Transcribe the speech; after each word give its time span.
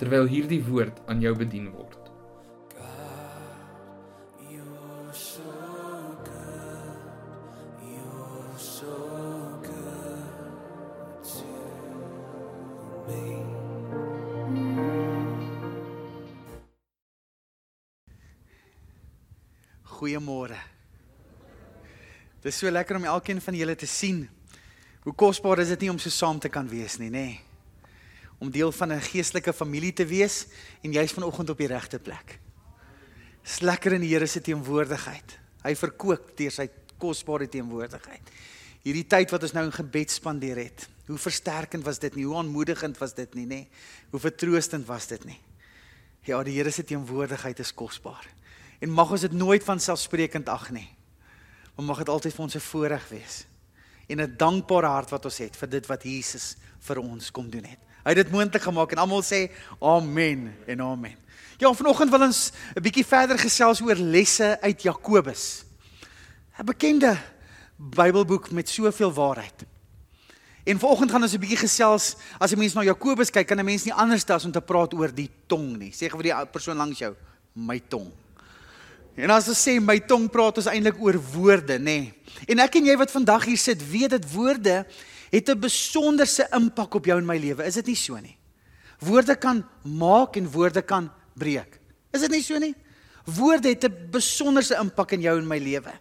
terwyl 0.00 0.28
hierdie 0.28 0.62
woord 0.64 1.00
aan 1.08 1.22
jou 1.24 1.32
bedien 1.36 1.70
word. 1.72 2.02
Goeiemôre. 19.96 20.58
Dit 22.44 22.52
is 22.52 22.58
so 22.60 22.68
lekker 22.70 22.98
om 22.98 23.06
elkeen 23.08 23.40
van 23.40 23.56
julle 23.56 23.74
te 23.80 23.88
sien. 23.88 24.26
Hoe 25.06 25.14
kosbaar 25.16 25.62
is 25.64 25.72
dit 25.72 25.86
nie 25.86 25.90
om 25.90 25.98
so 25.98 26.12
saam 26.12 26.38
te 26.38 26.50
kan 26.52 26.68
wees 26.68 26.98
nie, 27.00 27.08
nê? 27.10 27.28
Om 28.38 28.50
deel 28.50 28.72
van 28.72 28.92
'n 28.92 29.00
geestelike 29.00 29.52
familie 29.52 29.92
te 29.92 30.06
wees 30.06 30.46
en 30.82 30.92
jy's 30.92 31.12
vanoggend 31.12 31.50
op 31.50 31.58
die 31.58 31.66
regte 31.66 31.98
plek. 31.98 32.38
Dis 33.42 33.60
lekker 33.60 33.92
in 33.92 34.00
die 34.00 34.10
Here 34.10 34.26
se 34.26 34.40
teenwoordigheid. 34.40 35.38
Hy 35.62 35.74
verkoop 35.74 36.36
deur 36.36 36.50
sy 36.50 36.68
kosbare 36.98 37.48
teenwoordigheid. 37.48 38.30
Hierdie 38.82 39.06
tyd 39.06 39.30
wat 39.30 39.42
ons 39.42 39.52
nou 39.52 39.64
in 39.64 39.72
gebed 39.72 40.10
spandeer 40.10 40.56
het. 40.56 40.88
Hoe 41.06 41.18
versterkend 41.18 41.84
was 41.86 41.98
dit 42.02 42.14
nie? 42.14 42.24
Hoe 42.26 42.36
aanmoedigend 42.40 42.98
was 42.98 43.14
dit 43.14 43.34
nie, 43.34 43.46
nê? 43.46 43.60
Hoe 44.10 44.20
vertroostend 44.20 44.86
was 44.86 45.06
dit 45.06 45.24
nie? 45.24 45.38
Ja, 46.26 46.42
die 46.42 46.56
Here 46.56 46.70
se 46.70 46.84
teenwoordigheid 46.84 47.58
is 47.62 47.74
kosbaar. 47.74 48.26
En 48.82 48.90
mag 48.90 49.10
ons 49.14 49.20
dit 49.20 49.32
nooit 49.32 49.64
van 49.64 49.80
selfsprekend 49.80 50.48
ag 50.48 50.70
nie. 50.74 50.88
Maar 51.76 51.86
mag 51.86 52.02
dit 52.02 52.08
altyd 52.08 52.34
vir 52.34 52.44
ons 52.44 52.56
'n 52.56 52.60
voorreg 52.60 53.08
wees. 53.08 53.46
En 54.08 54.20
'n 54.20 54.36
dankbare 54.36 54.86
hart 54.86 55.10
wat 55.10 55.24
ons 55.24 55.38
het 55.38 55.56
vir 55.56 55.68
dit 55.68 55.86
wat 55.86 56.02
Jesus 56.02 56.56
vir 56.80 56.98
ons 56.98 57.30
kom 57.30 57.50
doen 57.50 57.64
het. 57.64 57.78
Hy 58.06 58.12
het 58.14 58.22
dit 58.22 58.30
moontlik 58.30 58.62
gemaak 58.62 58.92
en 58.94 59.00
almal 59.02 59.22
sê 59.26 59.48
amen 59.82 60.52
en 60.70 60.80
amen. 60.80 61.14
Ja, 61.58 61.72
vanoggend 61.74 62.10
wil 62.14 62.22
ons 62.22 62.52
'n 62.76 62.82
bietjie 62.82 63.04
verder 63.04 63.38
gesels 63.38 63.80
oor 63.82 63.96
lesse 63.98 64.58
uit 64.60 64.82
Jakobus. 64.82 65.64
'n 66.58 66.64
Bekende 66.64 67.18
Bybelboek 67.76 68.50
met 68.50 68.68
soveel 68.68 69.12
waarheid. 69.12 69.66
En 70.64 70.78
vanoggend 70.78 71.10
gaan 71.10 71.22
ons 71.22 71.32
'n 71.32 71.40
bietjie 71.40 71.66
gesels 71.66 72.14
as 72.38 72.52
'n 72.52 72.58
mens 72.58 72.74
na 72.74 72.82
Jakobus 72.82 73.30
kyk, 73.30 73.46
kan 73.46 73.58
'n 73.58 73.64
mens 73.64 73.84
nie 73.84 73.94
anders 73.94 74.24
as 74.30 74.44
om 74.44 74.52
te 74.52 74.60
praat 74.60 74.94
oor 74.94 75.14
die 75.14 75.30
tong 75.46 75.76
nie. 75.76 75.90
Sê 75.90 76.06
gou 76.08 76.22
vir 76.22 76.30
die 76.30 76.46
persoon 76.46 76.76
langs 76.76 76.98
jou, 76.98 77.14
my 77.54 77.80
tong. 77.88 78.12
En 79.16 79.30
as 79.30 79.48
ons 79.48 79.68
sê 79.68 79.80
my 79.80 79.98
tong 79.98 80.30
praat 80.30 80.56
ons 80.56 80.66
eintlik 80.66 81.00
oor 81.00 81.18
woorde, 81.32 81.78
nê. 81.78 82.12
En 82.46 82.58
ek 82.58 82.76
en 82.76 82.84
jy 82.84 82.96
wat 82.96 83.10
vandag 83.10 83.44
hier 83.44 83.58
sit, 83.58 83.90
weet 83.90 84.10
dit 84.10 84.32
woorde 84.32 84.86
het 85.36 85.50
'n 85.50 85.60
besonderse 85.60 86.48
impak 86.52 86.94
op 86.94 87.04
jou 87.04 87.18
en 87.18 87.26
my 87.26 87.38
lewe. 87.38 87.64
Is 87.64 87.74
dit 87.74 87.86
nie 87.86 87.96
so 87.96 88.16
nie? 88.16 88.36
Woorde 88.98 89.36
kan 89.36 89.64
maak 89.82 90.36
en 90.36 90.50
woorde 90.50 90.82
kan 90.82 91.10
breek. 91.34 91.80
Is 92.12 92.20
dit 92.20 92.30
nie 92.30 92.42
so 92.42 92.58
nie? 92.58 92.74
Woorde 93.24 93.68
het 93.68 93.84
'n 93.84 94.08
besonderse 94.10 94.74
impak 94.80 95.12
in 95.12 95.20
jou 95.20 95.38
en 95.38 95.46
my 95.46 95.58
lewe. 95.58 95.92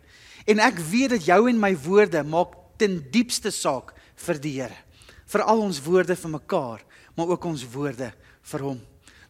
En 0.46 0.60
ek 0.60 0.80
weet 0.80 1.10
dat 1.10 1.26
jou 1.26 1.50
en 1.50 1.60
my 1.60 1.78
woorde 1.78 2.24
maak 2.24 2.54
ten 2.78 3.06
diepste 3.12 3.52
saak 3.52 3.94
vir 4.16 4.40
die 4.40 4.62
Here. 4.62 4.78
Vir 5.26 5.42
al 5.42 5.62
ons 5.62 5.82
woorde 5.82 6.16
vir 6.16 6.30
mekaar, 6.30 6.84
maar 7.16 7.28
ook 7.28 7.46
ons 7.46 7.66
woorde 7.74 8.14
vir 8.42 8.60
hom. 8.60 8.82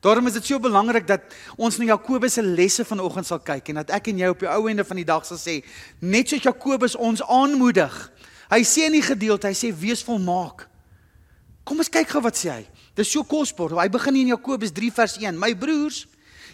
Daarom 0.06 0.28
is 0.28 0.34
dit 0.34 0.46
so 0.46 0.60
belangrik 0.60 1.08
dat 1.08 1.22
ons 1.58 1.78
na 1.78 1.86
Jakobus 1.86 2.34
se 2.34 2.44
lesse 2.44 2.86
vanoggend 2.86 3.26
sal 3.26 3.40
kyk 3.40 3.72
en 3.72 3.76
dat 3.76 3.90
ek 3.90 4.12
en 4.12 4.20
jy 4.22 4.28
op 4.30 4.44
die 4.44 4.50
ou 4.52 4.68
ende 4.70 4.86
van 4.86 4.98
die 4.98 5.08
dag 5.08 5.26
sal 5.26 5.40
sê, 5.42 5.64
net 6.00 6.30
soos 6.30 6.44
Jakobus 6.46 6.96
ons 6.96 7.24
aanmoedig. 7.26 7.96
Hy 8.52 8.62
sê 8.68 8.88
in 8.90 8.98
die 8.98 9.06
gedeelte, 9.06 9.50
hy 9.50 9.58
sê 9.58 9.72
wees 9.74 10.04
volmaak. 10.06 10.68
Kom 11.66 11.82
ons 11.82 11.90
kyk 11.90 12.12
gou 12.14 12.22
wat 12.22 12.38
sê 12.38 12.52
hy. 12.54 12.64
Dis 12.96 13.12
so 13.12 13.26
kosbaar. 13.28 13.74
Hy 13.82 13.90
begin 13.92 14.22
in 14.22 14.34
Jakobus 14.36 14.74
3 14.76 14.92
vers 14.94 15.18
1. 15.20 15.38
My 15.42 15.52
broers, 15.58 16.04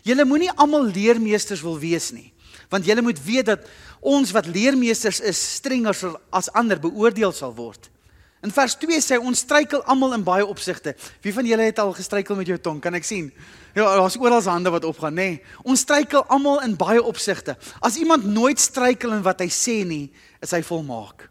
julle 0.07 0.25
moenie 0.25 0.51
almal 0.55 0.87
leermeesters 0.89 1.63
wil 1.65 1.77
wees 1.81 2.09
nie. 2.15 2.29
Want 2.71 2.87
julle 2.87 3.03
moet 3.03 3.19
weet 3.19 3.49
dat 3.51 3.65
ons 3.99 4.31
wat 4.31 4.47
leermeesters 4.47 5.19
is, 5.27 5.39
strenger 5.59 5.97
as 6.31 6.49
ander 6.55 6.79
beoordeel 6.79 7.35
sal 7.35 7.51
word. 7.55 7.89
In 8.41 8.49
vers 8.49 8.73
2 8.81 8.97
sê 9.03 9.19
ons 9.21 9.43
struikel 9.43 9.83
almal 9.85 10.15
in 10.15 10.23
baie 10.25 10.45
opsigte. 10.47 10.95
Wie 11.21 11.33
van 11.35 11.45
julle 11.45 11.67
het 11.67 11.81
al 11.83 11.91
gestruikel 11.93 12.39
met 12.39 12.49
jou 12.49 12.57
tong? 12.57 12.79
Kan 12.81 12.97
ek 12.97 13.05
sien? 13.05 13.27
Ja, 13.75 13.85
daar's 13.99 14.17
oral 14.17 14.41
hande 14.41 14.71
wat 14.73 14.87
opgaan, 14.87 15.13
nê. 15.13 15.27
Nee. 15.35 15.41
Ons 15.61 15.83
struikel 15.85 16.25
almal 16.25 16.63
in 16.65 16.73
baie 16.79 17.03
opsigte. 17.03 17.53
As 17.79 17.99
iemand 18.01 18.25
nooit 18.25 18.59
struikel 18.59 19.13
in 19.13 19.21
wat 19.27 19.43
hy 19.43 19.51
sê 19.53 19.81
nie, 19.85 20.07
is 20.41 20.55
hy 20.55 20.63
volmaak. 20.65 21.30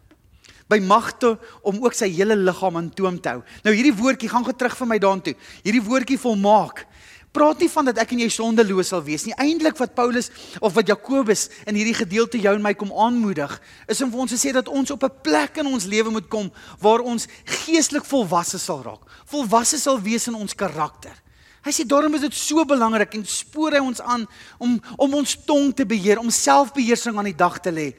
By 0.71 0.79
magte 0.79 1.35
om 1.67 1.81
ook 1.83 1.97
sy 1.97 2.07
hele 2.15 2.37
liggaam 2.39 2.79
in 2.79 2.91
toom 2.95 3.19
te 3.19 3.35
hou. 3.35 3.41
Nou 3.65 3.75
hierdie 3.75 3.95
woordjie 3.95 4.31
gaan 4.31 4.45
gou 4.47 4.55
terug 4.55 4.77
vir 4.79 4.87
my 4.87 4.99
daartoe. 5.03 5.35
Hierdie 5.65 5.83
woordjie 5.83 6.19
volmaak 6.21 6.85
praat 7.31 7.61
nie 7.63 7.69
van 7.71 7.87
dat 7.87 7.99
ek 8.03 8.11
en 8.15 8.21
jy 8.25 8.29
sondeloos 8.31 8.91
sal 8.91 9.03
wees 9.05 9.23
nie. 9.25 9.35
Eindelik 9.39 9.77
wat 9.79 9.95
Paulus 9.95 10.29
of 10.59 10.75
wat 10.75 10.89
Jakobus 10.91 11.47
in 11.69 11.77
hierdie 11.79 11.95
gedeelte 11.95 12.39
jou 12.41 12.53
en 12.57 12.63
my 12.63 12.73
kom 12.77 12.91
aanmoedig, 12.91 13.53
is 13.87 14.01
om 14.03 14.11
vir 14.11 14.23
ons 14.25 14.33
te 14.35 14.39
sê 14.39 14.51
dat 14.55 14.67
ons 14.67 14.91
op 14.91 15.03
'n 15.03 15.21
plek 15.23 15.57
in 15.63 15.67
ons 15.67 15.85
lewe 15.85 16.11
moet 16.11 16.27
kom 16.27 16.51
waar 16.79 16.99
ons 16.99 17.27
geestelik 17.45 18.05
volwasse 18.05 18.59
sal 18.59 18.83
raak. 18.83 19.01
Volwasse 19.25 19.79
sal 19.79 19.99
wees 20.01 20.27
in 20.27 20.35
ons 20.35 20.53
karakter. 20.53 21.15
Hy 21.63 21.71
sê 21.71 21.85
daarom 21.85 22.13
is 22.15 22.21
dit 22.21 22.33
so 22.33 22.65
belangrik 22.65 23.13
en 23.13 23.25
spoor 23.25 23.71
hy 23.71 23.79
ons 23.79 24.01
aan 24.01 24.27
om 24.57 24.81
om 24.97 25.13
ons 25.13 25.37
tong 25.45 25.73
te 25.73 25.85
beheer, 25.85 26.19
om 26.19 26.29
selfbeheersing 26.29 27.17
aan 27.17 27.29
die 27.29 27.37
dag 27.37 27.59
te 27.59 27.71
lê. 27.71 27.93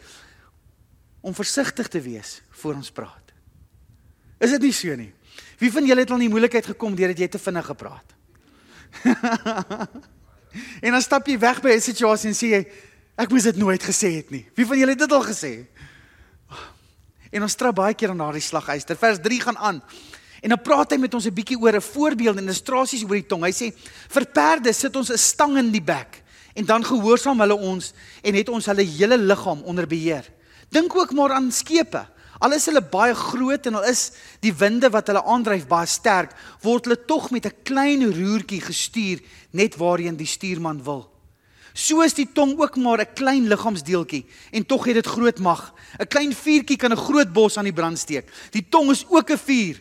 Om 1.22 1.34
versigtig 1.34 1.88
te 1.88 2.00
wees 2.02 2.40
voor 2.60 2.74
ons 2.74 2.90
praat. 2.90 3.32
Is 4.42 4.50
dit 4.50 4.62
nie 4.66 4.74
so 4.74 4.94
nie? 4.98 5.12
Wie 5.58 5.70
van 5.72 5.86
julle 5.86 6.02
het 6.02 6.10
al 6.10 6.18
in 6.18 6.26
die 6.26 6.32
moeilikheid 6.32 6.66
gekom 6.74 6.96
deurdat 6.98 7.18
jy 7.22 7.28
te 7.30 7.38
vinnig 7.38 7.66
gepraat 7.66 8.12
en 10.84 10.92
dan 10.92 11.02
stap 11.02 11.26
jy 11.28 11.38
weg 11.40 11.62
by 11.64 11.72
'n 11.72 11.80
situasie 11.80 12.28
en 12.28 12.36
sê 12.36 12.48
jy 12.52 12.62
ek 13.16 13.30
moes 13.30 13.46
dit 13.48 13.56
nooit 13.56 13.82
gesê 13.82 14.10
het 14.20 14.30
nie. 14.30 14.44
Wie 14.54 14.66
van 14.66 14.78
julle 14.78 14.92
het 14.92 15.04
dit 15.04 15.12
al 15.12 15.24
gesê? 15.24 15.66
En 17.32 17.42
ons 17.42 17.54
trap 17.56 17.74
baie 17.74 17.94
keer 17.94 18.12
aan 18.12 18.20
daardie 18.20 18.44
slaghuister. 18.44 18.96
Vers 18.96 19.20
3 19.24 19.40
gaan 19.40 19.56
aan. 19.56 19.82
En 20.42 20.52
dan 20.52 20.60
praat 20.60 20.90
hy 20.92 20.98
met 20.98 21.14
ons 21.14 21.24
'n 21.24 21.34
bietjie 21.34 21.56
oor 21.56 21.76
'n 21.76 21.80
voorbeeld 21.80 22.36
en 22.36 22.44
illustrasies 22.44 23.04
oor 23.04 23.16
die 23.16 23.26
tong. 23.26 23.44
Hy 23.44 23.52
sê 23.52 23.72
vir 24.08 24.26
perde 24.26 24.72
sit 24.72 24.96
ons 24.96 25.10
'n 25.10 25.18
stang 25.18 25.56
in 25.56 25.70
die 25.70 25.82
bek 25.82 26.22
en 26.54 26.64
dan 26.64 26.84
gehoorsaam 26.84 27.40
hulle 27.40 27.56
ons 27.56 27.92
en 28.22 28.34
het 28.34 28.48
ons 28.48 28.66
hulle 28.66 28.84
hele 28.84 29.16
liggaam 29.16 29.62
onder 29.62 29.86
beheer. 29.86 30.24
Dink 30.72 30.96
ook 30.96 31.12
maar 31.12 31.32
aan 31.36 31.52
skepe. 31.52 32.06
Al 32.42 32.56
is 32.56 32.66
hulle 32.66 32.82
baie 32.82 33.14
groot 33.14 33.66
en 33.68 33.76
al 33.78 33.84
is 33.86 34.08
die 34.42 34.54
winde 34.56 34.88
wat 34.90 35.06
hulle 35.12 35.22
aandryf 35.22 35.68
baie 35.70 35.86
sterk, 35.86 36.32
word 36.64 36.88
hulle 36.88 36.98
tog 37.06 37.30
met 37.30 37.46
'n 37.46 37.62
klein 37.62 38.02
roertjie 38.02 38.60
gestuur 38.60 39.20
net 39.52 39.76
waarheen 39.76 40.16
die 40.16 40.26
stuurman 40.26 40.82
wil. 40.82 41.12
So 41.74 42.02
is 42.02 42.14
die 42.14 42.28
tong 42.32 42.58
ook 42.58 42.76
maar 42.76 43.00
'n 43.00 43.14
klein 43.14 43.48
liggaamsdeeltjie 43.48 44.26
en 44.50 44.66
tog 44.66 44.84
het 44.84 44.94
dit 44.94 45.06
groot 45.06 45.38
mag. 45.38 45.74
'n 46.00 46.06
Klein 46.06 46.34
vuurtjie 46.34 46.76
kan 46.76 46.92
'n 46.92 46.96
groot 46.96 47.32
bos 47.32 47.56
aan 47.56 47.64
die 47.64 47.72
brand 47.72 47.98
steek. 47.98 48.28
Die 48.50 48.66
tong 48.68 48.90
is 48.90 49.04
ook 49.08 49.30
'n 49.30 49.38
vuur. 49.38 49.80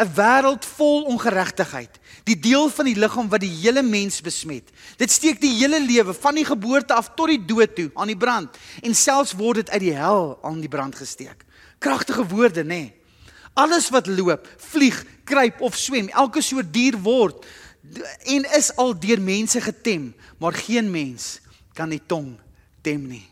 'n 0.00 0.12
Wêreld 0.16 0.64
vol 0.64 1.02
ongeregtigheid. 1.12 1.98
Die 2.24 2.38
deel 2.38 2.70
van 2.70 2.84
die 2.84 2.96
liggaam 2.96 3.28
wat 3.28 3.40
die 3.40 3.52
hele 3.52 3.82
mens 3.82 4.20
besmet. 4.20 4.70
Dit 4.96 5.10
steek 5.10 5.40
die 5.40 5.52
hele 5.58 5.80
lewe 5.80 6.14
van 6.14 6.34
die 6.34 6.44
geboorte 6.44 6.94
af 6.94 7.12
tot 7.14 7.28
die 7.28 7.44
dood 7.44 7.74
toe 7.76 7.90
aan 7.94 8.08
die 8.08 8.16
brand 8.16 8.56
en 8.82 8.94
selfs 8.94 9.34
word 9.36 9.60
dit 9.60 9.70
uit 9.70 9.80
die 9.80 9.94
hel 9.94 10.38
aan 10.42 10.60
die 10.60 10.72
brand 10.72 10.96
gesteek. 10.96 11.44
Kragtige 11.78 12.24
woorde, 12.26 12.64
nê? 12.64 12.66
Nee. 12.66 12.94
Alles 13.54 13.90
wat 13.90 14.06
loop, 14.06 14.48
vlieg, 14.56 15.04
kruip 15.24 15.60
of 15.60 15.76
swem, 15.76 16.08
elke 16.08 16.40
soort 16.40 16.72
dier 16.72 16.96
word 17.02 17.44
en 18.24 18.46
is 18.56 18.70
al 18.76 18.94
deur 18.94 19.20
mense 19.20 19.60
getem, 19.60 20.14
maar 20.38 20.54
geen 20.54 20.90
mens 20.90 21.40
kan 21.74 21.90
die 21.90 22.00
tong 22.06 22.38
tem 22.82 23.02
nie. 23.08 23.26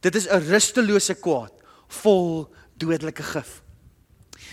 Dit 0.00 0.14
is 0.14 0.26
'n 0.28 0.42
rustelose 0.48 1.14
kwaad, 1.14 1.52
vol 1.88 2.50
dodelike 2.76 3.22
gif. 3.22 3.62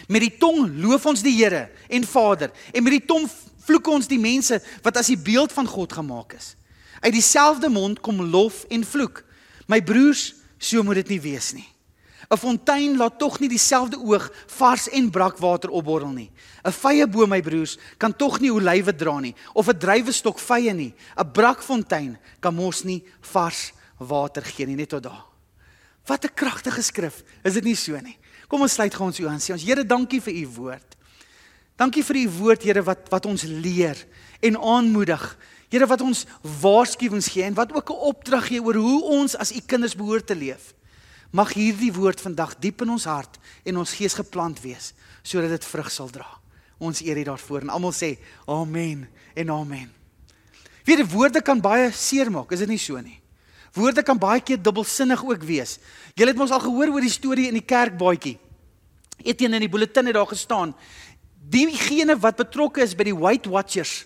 Met 0.07 0.23
die 0.23 0.37
tong 0.39 0.71
loof 0.81 1.05
ons 1.05 1.21
die 1.21 1.35
Here 1.35 1.67
en 1.89 2.03
Vader 2.07 2.51
en 2.71 2.83
met 2.83 2.95
die 2.95 3.05
tong 3.05 3.27
vloek 3.67 3.87
ons 3.91 4.07
die 4.07 4.19
mense 4.19 4.61
wat 4.83 4.97
as 4.97 5.11
die 5.11 5.19
beeld 5.19 5.51
van 5.51 5.67
God 5.67 5.93
gemaak 5.93 6.37
is. 6.37 6.55
Uit 7.03 7.13
dieselfde 7.13 7.69
mond 7.69 7.99
kom 8.01 8.21
lof 8.31 8.63
en 8.71 8.85
vloek. 8.87 9.23
My 9.67 9.81
broers, 9.83 10.31
so 10.57 10.83
moet 10.83 11.03
dit 11.03 11.15
nie 11.15 11.21
wees 11.21 11.53
nie. 11.53 11.67
'n 12.27 12.37
Fontein 12.37 12.97
laat 12.97 13.19
tog 13.19 13.39
nie 13.39 13.47
dieselfde 13.47 13.97
oog 13.97 14.25
vars 14.57 14.89
en 14.89 15.09
brakwater 15.09 15.69
opborrel 15.69 16.11
nie. 16.11 16.31
'n 16.63 16.71
Vye 16.71 17.07
boom, 17.07 17.29
my 17.29 17.41
broers, 17.41 17.77
kan 17.97 18.15
tog 18.15 18.39
nie 18.39 18.51
olywe 18.51 18.95
dra 18.95 19.19
nie 19.19 19.35
of 19.53 19.67
'n 19.67 19.79
druiwestok 19.79 20.39
vye 20.39 20.73
nie. 20.73 20.93
'n 21.15 21.31
Brakfontein 21.31 22.17
kan 22.39 22.55
mos 22.55 22.83
nie 22.83 23.03
vars 23.21 23.71
water 23.97 24.43
gee 24.43 24.65
nie 24.65 24.75
net 24.75 24.89
tot 24.89 25.03
daar. 25.03 25.25
Wat 26.05 26.25
'n 26.25 26.33
kragtige 26.33 26.81
skrif. 26.81 27.23
Is 27.43 27.53
dit 27.53 27.63
nie 27.63 27.75
so 27.75 27.97
nie? 27.99 28.17
Kom 28.47 28.63
ons 28.63 28.77
sluit 28.77 28.93
gou 28.93 29.07
ons 29.09 29.19
oë 29.19 29.33
en 29.33 29.43
sê 29.43 29.53
ons 29.55 29.63
Here, 29.63 29.83
dankie 29.83 30.21
vir 30.23 30.39
u 30.43 30.45
woord. 30.61 30.95
Dankie 31.77 32.03
vir 32.03 32.21
u 32.23 32.25
woord, 32.39 32.63
Here, 32.63 32.83
wat 32.83 33.11
wat 33.11 33.27
ons 33.29 33.43
leer 33.43 33.99
en 34.41 34.57
aanmoedig. 34.57 35.25
Here 35.69 35.87
wat 35.89 36.01
ons 36.01 36.23
waarskuwings 36.61 37.27
gee 37.33 37.43
en 37.43 37.57
wat 37.57 37.73
ook 37.75 37.91
'n 37.91 38.03
opdrag 38.13 38.47
gee 38.47 38.63
oor 38.63 38.75
hoe 38.75 39.03
ons 39.03 39.35
as 39.35 39.51
u 39.51 39.59
kinders 39.59 39.95
behoort 39.95 40.27
te 40.27 40.35
leef. 40.35 40.73
Mag 41.31 41.53
hierdie 41.53 41.91
woord 41.91 42.21
vandag 42.21 42.55
diep 42.59 42.81
in 42.81 42.89
ons 42.89 43.03
hart 43.03 43.37
en 43.65 43.77
ons 43.77 43.93
gees 43.93 44.13
geplant 44.13 44.61
wees 44.61 44.93
sodat 45.23 45.49
dit 45.49 45.65
vrug 45.65 45.91
sal 45.91 46.09
dra. 46.09 46.27
Ons 46.79 47.01
eer 47.01 47.17
U 47.17 47.23
daarvoor 47.23 47.61
en 47.61 47.69
almal 47.69 47.91
sê 47.91 48.17
amen 48.45 49.07
en 49.35 49.49
amen. 49.49 49.91
Weer 50.85 51.01
die 51.01 51.09
woorde 51.11 51.41
kan 51.41 51.61
baie 51.61 51.91
seermaak, 51.91 52.51
is 52.51 52.59
dit 52.59 52.69
nie 52.69 52.79
so 52.79 53.01
nie? 53.01 53.19
Woorde 53.77 54.03
kan 54.03 54.17
baie 54.17 54.41
keer 54.41 54.59
dubbelsinnig 54.61 55.21
ook 55.23 55.45
wees. 55.45 55.77
Julle 56.17 56.33
het 56.33 56.39
mos 56.39 56.53
al 56.55 56.63
gehoor 56.65 56.95
oor 56.95 57.05
die 57.05 57.13
storie 57.13 57.47
in 57.51 57.59
die 57.59 57.65
kerkbaadjie. 57.65 58.37
Etienne 59.21 59.59
in 59.59 59.67
die 59.67 59.71
bulletin 59.71 60.09
het 60.09 60.17
daar 60.17 60.29
gestaan. 60.29 60.73
Diegene 61.49 62.17
wat 62.19 62.39
betrokke 62.41 62.81
is 62.81 62.95
by 62.97 63.05
die 63.11 63.17
White 63.17 63.49
Watchers 63.49 64.05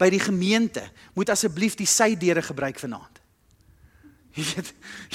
by 0.00 0.08
die 0.10 0.22
gemeente, 0.22 0.82
moet 1.14 1.30
asseblief 1.30 1.76
die 1.78 1.86
sydeure 1.86 2.42
gebruik 2.42 2.80
vanaand. 2.82 3.20
Jy 4.34 4.44
weet, 4.48 4.70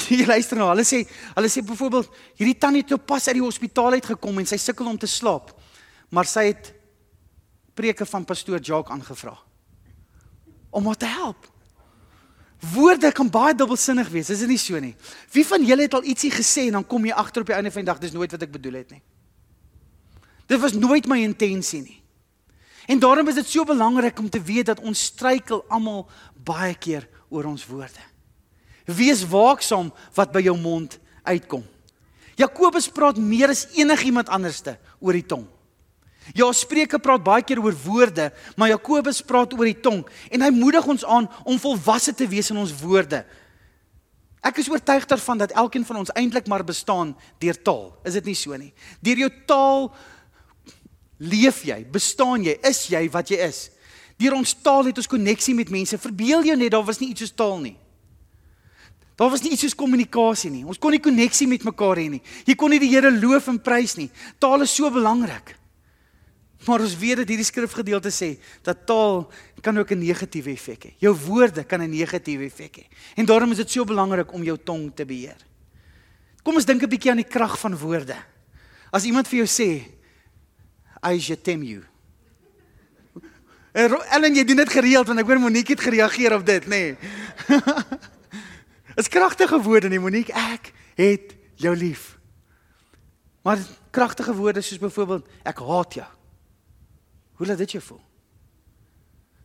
jy 0.08 0.24
luister 0.24 0.56
nou, 0.56 0.70
hulle 0.72 0.86
sê, 0.88 1.02
hulle 1.36 1.50
sê 1.52 1.60
byvoorbeeld, 1.68 2.08
hierdie 2.40 2.56
tannie 2.56 2.86
het 2.86 2.94
nou 2.94 3.02
pas 3.04 3.26
uit 3.28 3.36
die 3.36 3.44
hospitaal 3.44 3.98
uit 3.98 4.06
gekom 4.14 4.40
en 4.40 4.48
sy 4.48 4.56
sukkel 4.62 4.88
om 4.88 4.96
te 4.96 5.10
slaap. 5.12 5.52
Maar 6.16 6.30
sy 6.30 6.46
het 6.54 6.70
preke 7.76 8.08
van 8.08 8.24
pastoor 8.28 8.64
Jacques 8.64 8.96
aangevra 8.96 9.36
om 10.72 10.88
haar 10.88 11.00
te 11.02 11.10
help. 11.10 11.50
Woorde 12.60 13.12
kan 13.16 13.30
baie 13.32 13.56
dubbelsinnig 13.56 14.10
wees, 14.12 14.30
is 14.30 14.42
dit 14.44 14.52
nie 14.52 14.60
so 14.60 14.80
nie? 14.84 14.96
Wie 15.32 15.46
van 15.48 15.64
julle 15.64 15.86
het 15.86 15.96
al 15.96 16.04
ietsie 16.04 16.32
gesê 16.34 16.68
en 16.68 16.82
dan 16.82 16.88
kom 16.88 17.06
jy 17.08 17.16
agter 17.16 17.46
op 17.46 17.52
die 17.52 17.56
einde 17.56 17.72
van 17.72 17.86
die 17.86 17.92
dag 17.92 18.02
dis 18.02 18.16
nooit 18.16 18.36
wat 18.36 18.44
ek 18.44 18.52
bedoel 18.52 18.82
het 18.82 18.92
nie. 18.98 19.02
Dit 20.50 20.60
was 20.60 20.76
nooit 20.76 21.08
my 21.08 21.22
intensie 21.24 21.82
nie. 21.86 22.00
En 22.90 23.00
daarom 23.00 23.28
is 23.30 23.38
dit 23.38 23.48
so 23.48 23.64
belangrik 23.64 24.20
om 24.20 24.30
te 24.30 24.42
weet 24.42 24.66
dat 24.74 24.82
ons 24.82 25.04
struikel 25.12 25.62
almal 25.70 26.08
baie 26.34 26.74
keer 26.76 27.06
oor 27.30 27.46
ons 27.46 27.64
woorde. 27.70 28.02
Wees 28.90 29.22
waaksaam 29.30 29.94
wat 30.18 30.34
by 30.34 30.42
jou 30.42 30.58
mond 30.58 30.98
uitkom. 31.24 31.64
Jakobus 32.40 32.90
praat 32.90 33.20
meer 33.22 33.54
as 33.54 33.68
enigiemand 33.78 34.32
anderste 34.34 34.78
oor 35.00 35.14
die 35.14 35.28
tong. 35.28 35.46
Ja, 36.38 36.52
Spreuke 36.54 37.00
praat 37.02 37.24
baie 37.24 37.44
keer 37.44 37.62
oor 37.64 37.76
woorde, 37.86 38.30
maar 38.58 38.70
Jakobus 38.70 39.22
praat 39.26 39.54
oor 39.58 39.66
die 39.66 39.80
tong 39.82 40.04
en 40.30 40.46
hy 40.46 40.50
moedig 40.54 40.86
ons 40.86 41.06
aan 41.06 41.30
om 41.44 41.60
volwasse 41.62 42.14
te 42.14 42.28
wees 42.30 42.52
in 42.54 42.62
ons 42.62 42.74
woorde. 42.82 43.24
Ek 44.46 44.62
is 44.62 44.70
oortuig 44.72 45.08
daarvan 45.10 45.42
dat 45.42 45.52
elkeen 45.52 45.86
van 45.86 46.00
ons 46.04 46.14
eintlik 46.16 46.48
maar 46.48 46.64
bestaan 46.64 47.12
deur 47.44 47.58
taal. 47.60 47.90
Is 48.08 48.16
dit 48.20 48.30
nie 48.32 48.38
so 48.40 48.56
nie? 48.56 48.72
Deur 49.04 49.26
jou 49.26 49.32
taal 49.50 49.90
leef 51.20 51.66
jy, 51.68 51.82
bestaan 51.92 52.46
jy, 52.48 52.56
is 52.64 52.86
jy 52.88 53.04
wat 53.12 53.34
jy 53.34 53.42
is. 53.50 53.68
Deur 54.20 54.38
ons 54.38 54.54
taal 54.64 54.88
het 54.92 55.00
ons 55.00 55.12
koneksie 55.12 55.56
met 55.56 55.72
mense. 55.72 56.00
Verbeel 56.00 56.48
jou 56.48 56.56
net 56.60 56.72
daar 56.72 56.86
was 56.88 57.02
nie 57.02 57.12
iets 57.12 57.26
soos 57.26 57.36
taal 57.36 57.60
nie. 57.64 57.76
Daar 59.20 59.32
was 59.32 59.44
nie 59.44 59.52
iets 59.52 59.66
soos 59.66 59.76
kommunikasie 59.76 60.52
nie. 60.52 60.64
Ons 60.64 60.80
kon 60.80 60.96
nie 60.96 61.04
koneksie 61.04 61.48
met 61.48 61.66
mekaar 61.68 62.00
hê 62.00 62.08
nie. 62.08 62.22
Jy 62.48 62.56
kon 62.56 62.72
nie 62.72 62.80
die 62.80 62.92
Here 62.94 63.12
loof 63.12 63.50
en 63.52 63.60
prys 63.60 63.98
nie. 64.00 64.08
Taal 64.40 64.64
is 64.64 64.72
so 64.72 64.88
belangrik. 64.92 65.59
Maar 66.68 66.84
ons 66.84 66.98
weet 66.98 67.22
dat 67.22 67.30
hierdie 67.32 67.48
skrifgedeelte 67.48 68.12
sê 68.12 68.34
dat 68.68 68.86
taal 68.86 69.30
kan 69.62 69.78
ook 69.78 69.92
'n 69.92 70.00
negatiewe 70.00 70.52
effek 70.52 70.84
hê. 70.84 70.92
Jou 71.00 71.16
woorde 71.16 71.64
kan 71.64 71.82
'n 71.82 71.90
negatiewe 71.90 72.46
effek 72.46 72.78
hê. 72.78 72.86
En 73.16 73.26
daarom 73.26 73.52
is 73.52 73.58
dit 73.58 73.72
so 73.72 73.86
belangrik 73.86 74.34
om 74.34 74.44
jou 74.44 74.58
tong 74.64 74.92
te 74.96 75.06
beheer. 75.06 75.38
Kom 76.44 76.56
ons 76.56 76.66
dink 76.66 76.84
'n 76.84 76.90
bietjie 76.90 77.12
aan 77.12 77.24
die 77.24 77.28
krag 77.30 77.60
van 77.60 77.78
woorde. 77.78 78.16
As 78.92 79.04
iemand 79.04 79.28
vir 79.28 79.46
jou 79.46 79.48
sê, 79.48 79.86
"I 81.04 81.18
je 81.18 81.42
t'aime 81.42 81.66
you." 81.66 81.84
Ellen, 83.74 84.36
jy 84.36 84.44
doen 84.44 84.56
dit 84.56 84.70
gereeld 84.70 85.08
want 85.08 85.20
ek 85.20 85.26
hoor 85.26 85.40
Monique 85.40 85.72
het 85.72 85.82
gereageer 85.82 86.34
op 86.34 86.46
dit, 86.46 86.66
nê? 86.66 86.70
Nee. 86.70 86.98
Is 89.00 89.08
kragtige 89.08 89.62
woorde 89.62 89.90
nie 89.90 90.00
Monique, 90.00 90.34
ek 90.34 90.74
het 90.96 91.36
jou 91.56 91.76
lief. 91.76 92.18
Maar 93.42 93.58
kragtige 93.92 94.34
woorde 94.36 94.62
soos 94.62 94.82
byvoorbeeld 94.82 95.28
ek 95.44 95.58
haat 95.60 95.94
jou. 95.94 96.08
Hoe 97.40 97.48
laat 97.48 97.58
dit 97.58 97.72
jou 97.78 97.84
voel? 97.84 98.02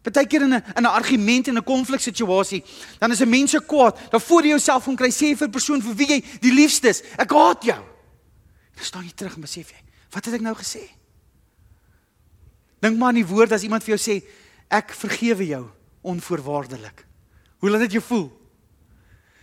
Partykeer 0.03 0.43
in 0.43 0.55
'n 0.55 0.65
in 0.77 0.83
'n 0.83 0.87
argument 0.87 1.49
en 1.49 1.57
'n 1.57 1.65
konfliksituasie, 1.65 2.65
dan 2.99 3.11
is 3.11 3.21
'n 3.21 3.29
mens 3.29 3.51
se 3.51 3.61
kwaad, 3.61 4.11
dan 4.11 4.21
voor 4.21 4.43
jy 4.43 4.49
jouself 4.49 4.85
kom 4.85 4.97
kry 4.97 5.11
sê 5.11 5.37
vir 5.37 5.47
'n 5.47 5.51
persoon 5.51 5.83
vir 5.83 5.95
wie 5.95 6.09
jy 6.09 6.25
die 6.41 6.53
liefste 6.53 6.89
is, 6.89 7.03
ek 7.17 7.31
haat 7.31 7.63
jou. 7.63 7.83
Dan 8.75 8.85
staan 8.85 9.05
jy 9.05 9.13
terug 9.15 9.35
en 9.35 9.41
besef 9.41 9.71
jy, 9.71 9.81
wat 10.11 10.25
het 10.25 10.35
ek 10.35 10.41
nou 10.41 10.55
gesê? 10.55 10.91
Dink 12.81 12.99
maar 12.99 13.09
aan 13.09 13.15
die 13.15 13.27
woord 13.27 13.53
as 13.53 13.63
iemand 13.63 13.85
vir 13.85 13.97
jou 13.97 14.13
sê 14.13 14.25
ek 14.69 14.93
vergewe 14.93 15.47
jou 15.47 15.71
onvoorwaardelik. 16.03 17.07
Hoe 17.59 17.71
laat 17.71 17.81
dit 17.81 17.93
jou 17.93 18.03
voel? 18.03 18.33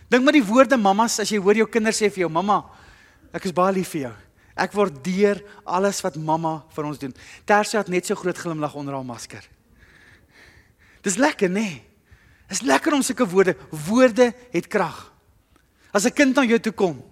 Dink 0.08 0.24
maar 0.24 0.32
die 0.32 0.44
woorde 0.44 0.76
mammas 0.76 1.18
as 1.18 1.30
jy 1.30 1.38
hoor 1.38 1.54
jou 1.54 1.66
kinders 1.66 1.96
sê 2.02 2.10
vir 2.10 2.20
jou 2.20 2.28
mamma, 2.28 2.64
ek 3.32 3.44
is 3.44 3.52
baie 3.52 3.72
lief 3.72 3.88
vir 3.88 4.00
jou. 4.00 4.12
Ek 4.54 4.72
waardeer 4.72 5.40
alles 5.64 6.00
wat 6.04 6.16
mamma 6.16 6.64
vir 6.74 6.84
ons 6.84 6.98
doen. 6.98 7.14
Tersia 7.44 7.80
het 7.80 7.88
net 7.88 8.06
so 8.06 8.14
groot 8.14 8.38
glimlag 8.38 8.74
onder 8.74 8.94
haar 8.94 9.06
masker. 9.06 9.48
Dis 11.02 11.16
lekker, 11.16 11.50
nê? 11.50 11.54
Nee. 11.54 11.80
Dis 12.52 12.60
lekker 12.68 12.92
om 12.92 13.02
sulke 13.02 13.24
woorde, 13.24 13.54
woorde 13.86 14.28
het 14.52 14.66
krag. 14.68 15.12
As 15.92 16.04
'n 16.04 16.12
kind 16.12 16.38
aan 16.38 16.48
jou 16.48 16.60
toe 16.60 16.72
kom. 16.72 17.02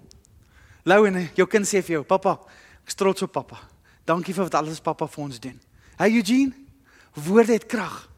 Lou 0.84 1.06
en 1.06 1.30
jou 1.34 1.46
kind 1.46 1.66
sê 1.66 1.82
vir 1.82 1.96
jou, 1.96 2.02
"Pappa, 2.04 2.38
ek 2.86 2.92
trots 2.92 3.22
op 3.22 3.32
pappa. 3.32 3.58
Dankie 4.04 4.34
vir 4.34 4.44
wat 4.44 4.54
alles 4.54 4.80
pappa 4.80 5.06
vir 5.06 5.24
ons 5.24 5.40
doen." 5.40 5.60
Hey 5.96 6.12
Eugene, 6.12 6.52
woorde 7.14 7.52
het 7.52 7.66
krag. 7.66 8.08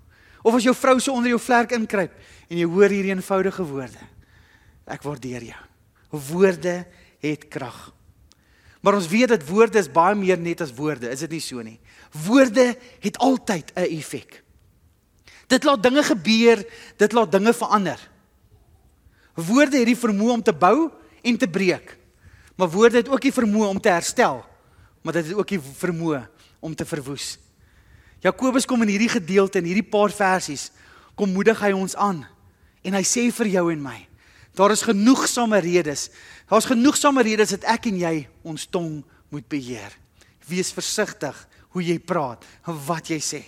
Of 0.42 0.54
as 0.54 0.62
jou 0.62 0.74
vrou 0.74 1.00
so 1.00 1.12
onder 1.12 1.28
jou 1.28 1.40
vlerk 1.40 1.72
inkruip 1.72 2.12
en 2.48 2.58
jy 2.58 2.66
hoor 2.66 2.88
hierdie 2.88 3.14
eenvoudige 3.14 3.64
woorde. 3.64 3.98
Ek 4.86 5.02
waardeer 5.02 5.42
jou. 5.42 5.62
Woorde 6.10 6.86
het 7.20 7.48
krag. 7.48 7.92
Maar 8.82 8.98
ons 8.98 9.06
weet 9.08 9.30
dat 9.30 9.44
woorde 9.46 9.78
is 9.78 9.90
baie 9.90 10.14
meer 10.18 10.38
net 10.38 10.60
as 10.60 10.74
woorde, 10.74 11.10
is 11.10 11.22
dit 11.22 11.36
nie 11.36 11.42
so 11.42 11.62
nie? 11.62 11.78
Woorde 12.26 12.72
het 13.00 13.18
altyd 13.18 13.70
'n 13.74 13.86
effek. 13.98 14.42
Dit 15.46 15.64
laat 15.64 15.82
dinge 15.82 16.02
gebeur, 16.02 16.66
dit 16.96 17.12
laat 17.12 17.32
dinge 17.32 17.52
verander. 17.54 17.98
Woorde 19.34 19.78
het 19.78 19.86
die 19.86 19.96
vermoë 19.96 20.30
om 20.30 20.42
te 20.42 20.52
bou 20.52 20.90
en 21.22 21.36
te 21.36 21.48
breek. 21.48 21.96
Maar 22.56 22.68
woorde 22.68 22.96
het 22.96 23.08
ook 23.08 23.20
die 23.20 23.32
vermoë 23.32 23.66
om 23.66 23.80
te 23.80 23.88
herstel, 23.88 24.44
maar 25.02 25.12
dit 25.12 25.26
het 25.26 25.34
ook 25.34 25.48
die 25.48 25.60
vermoë 25.60 26.28
om 26.60 26.74
te 26.74 26.84
verwoes. 26.84 27.38
Jakobus 28.20 28.66
kom 28.66 28.82
in 28.82 28.88
hierdie 28.88 29.08
gedeelte 29.08 29.58
en 29.58 29.64
hierdie 29.64 29.90
paar 29.90 30.10
versies 30.10 30.70
kom 31.14 31.32
moedig 31.32 31.60
hy 31.60 31.72
ons 31.72 31.96
aan 31.96 32.26
en 32.82 32.94
hy 32.94 33.02
sê 33.02 33.32
vir 33.32 33.46
jou 33.46 33.72
en 33.72 33.82
my 33.82 34.11
Daar 34.54 34.70
is 34.70 34.84
genoegsame 34.84 35.58
redes. 35.58 36.10
Daar's 36.48 36.68
genoegsame 36.68 37.22
redes 37.22 37.54
dat 37.56 37.64
ek 37.64 37.88
en 37.88 37.98
jy 38.02 38.14
ons 38.44 38.66
tong 38.68 39.00
moet 39.32 39.48
beheer. 39.48 39.92
Wees 40.48 40.72
versigtig 40.74 41.36
hoe 41.72 41.84
jy 41.84 41.98
praat 41.98 42.44
en 42.68 42.76
wat 42.86 43.08
jy 43.08 43.20
sê. 43.22 43.42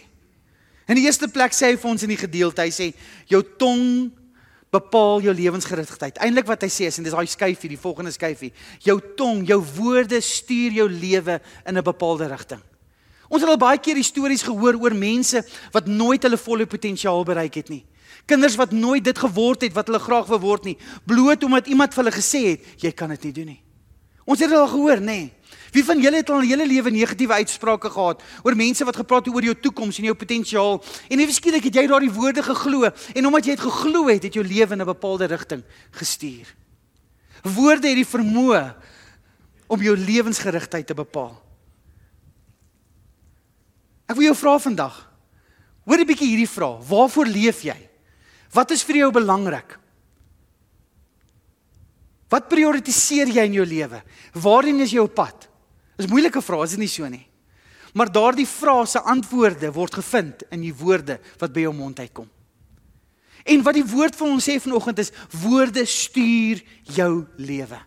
In 0.89 0.97
die 0.97 1.05
eerste 1.05 1.29
plek 1.33 1.53
sê 1.57 1.73
hy 1.73 1.79
vir 1.81 1.91
ons 1.91 2.05
in 2.05 2.13
die 2.13 2.21
gedeelte, 2.21 2.65
hy 2.65 2.73
sê 2.73 2.91
jou 3.29 3.41
tong 3.61 4.13
bepaal 4.75 5.23
jou 5.25 5.33
lewensgerigtheid. 5.37 6.19
Eindelik 6.25 6.49
wat 6.49 6.65
hy 6.67 6.71
sê 6.73 6.89
is 6.91 6.99
en 6.99 7.07
dis 7.07 7.15
daai 7.15 7.29
skyfie, 7.31 7.71
die 7.71 7.81
volgende 7.81 8.13
skyfie. 8.13 8.53
Jou 8.85 8.99
tong, 9.17 9.45
jou 9.49 9.61
woorde 9.77 10.21
stuur 10.25 10.81
jou 10.81 10.89
lewe 10.91 11.41
in 11.67 11.79
'n 11.79 11.85
bepaalde 11.85 12.29
rigting. 12.29 12.61
Ons 13.29 13.43
het 13.43 13.51
al 13.51 13.57
baie 13.57 13.79
keer 13.79 14.03
stories 14.05 14.43
gehoor 14.43 14.77
oor 14.81 14.95
mense 14.95 15.43
wat 15.73 15.87
nooit 15.87 16.23
hulle 16.23 16.37
volle 16.37 16.67
potensiaal 16.67 17.25
bereik 17.25 17.55
het 17.55 17.69
nie. 17.69 17.85
Kinders 18.27 18.57
wat 18.57 18.73
nooit 18.73 19.05
dit 19.05 19.19
geword 19.19 19.63
het 19.63 19.73
wat 19.73 19.87
hulle 19.87 20.01
graag 20.01 20.27
wou 20.27 20.41
word 20.41 20.65
nie, 20.65 20.79
bloot 21.05 21.45
omdat 21.45 21.67
iemand 21.67 21.95
vir 21.95 22.05
hulle 22.05 22.17
gesê 22.17 22.43
het, 22.55 22.61
jy 22.81 22.93
kan 22.93 23.09
dit 23.09 23.25
nie 23.25 23.33
doen 23.33 23.47
nie. 23.47 23.61
Ons 24.25 24.41
het 24.41 24.49
dit 24.49 24.59
al 24.59 24.69
gehoor, 24.69 25.01
nê? 25.01 25.05
Nee. 25.05 25.33
Wie 25.75 25.83
van 25.85 25.99
julle 26.01 26.21
het 26.23 26.31
al 26.31 26.41
'n 26.41 26.47
hele 26.47 26.67
lewe 26.67 26.91
negatiewe 26.91 27.35
uitsprake 27.35 27.91
gehad 27.91 28.23
oor 28.43 28.57
mense 28.57 28.85
wat 28.85 28.97
gepraat 28.97 29.27
het 29.27 29.35
oor 29.35 29.43
jou 29.43 29.55
toekoms 29.55 29.99
en 29.99 30.05
jou 30.05 30.15
potensiaal 30.15 30.85
en 31.11 31.19
nie 31.19 31.33
skielik 31.33 31.65
het 31.65 31.75
jy 31.75 31.87
daardie 31.87 32.13
woorde 32.13 32.43
geglo 32.43 32.85
en 33.15 33.27
omdat 33.27 33.45
jy 33.45 33.51
dit 33.51 33.61
geglo 33.61 34.07
het, 34.07 34.23
het 34.23 34.35
jou 34.35 34.45
lewe 34.47 34.73
in 34.73 34.81
'n 34.81 34.87
bepaalde 34.87 35.27
rigting 35.27 35.63
gestuur. 35.91 36.55
Woorde 37.43 37.89
het 37.89 37.97
die 37.97 38.07
vermoë 38.07 38.75
om 39.67 39.83
jou 39.83 39.97
lewensgerigtheid 39.97 40.87
te 40.87 40.95
bepaal. 40.95 41.43
Ek 44.07 44.17
wil 44.17 44.25
jou 44.25 44.37
vra 44.37 44.59
vandag. 44.59 45.11
Hoor 45.85 45.99
'n 45.99 46.07
bietjie 46.07 46.29
hierdie 46.29 46.49
vraag. 46.49 46.87
Waarvoor 46.89 47.27
leef 47.27 47.63
jy? 47.63 47.91
Wat 48.55 48.71
is 48.71 48.85
vir 48.87 49.03
jou 49.03 49.11
belangrik? 49.15 49.79
Wat 52.31 52.49
prioritiseer 52.51 53.31
jy 53.31 53.45
in 53.49 53.59
jou 53.59 53.67
lewe? 53.67 54.01
Waarheen 54.33 54.81
is 54.81 54.95
jy 54.95 55.03
op 55.03 55.15
pad? 55.15 55.49
Dis 55.99 56.11
moeilike 56.11 56.43
vraag, 56.43 56.67
is 56.67 56.75
dit 56.75 56.83
nie 56.83 56.91
so 56.91 57.09
nie? 57.11 57.27
Maar 57.95 58.11
daardie 58.11 58.47
vrae 58.49 58.87
se 58.91 58.99
antwoorde 58.99 59.71
word 59.75 60.01
gevind 60.01 60.43
in 60.51 60.65
die 60.65 60.75
woorde 60.75 61.21
wat 61.39 61.53
by 61.55 61.67
jou 61.67 61.75
mond 61.75 62.01
uitkom. 62.03 62.27
En 63.45 63.63
wat 63.63 63.77
die 63.77 63.87
woord 63.87 64.17
vir 64.17 64.27
ons 64.27 64.47
sê 64.49 64.57
vanoggend 64.63 65.03
is 65.05 65.13
woorde 65.45 65.85
stuur 65.87 66.63
jou 66.97 67.11
lewe. 67.37 67.79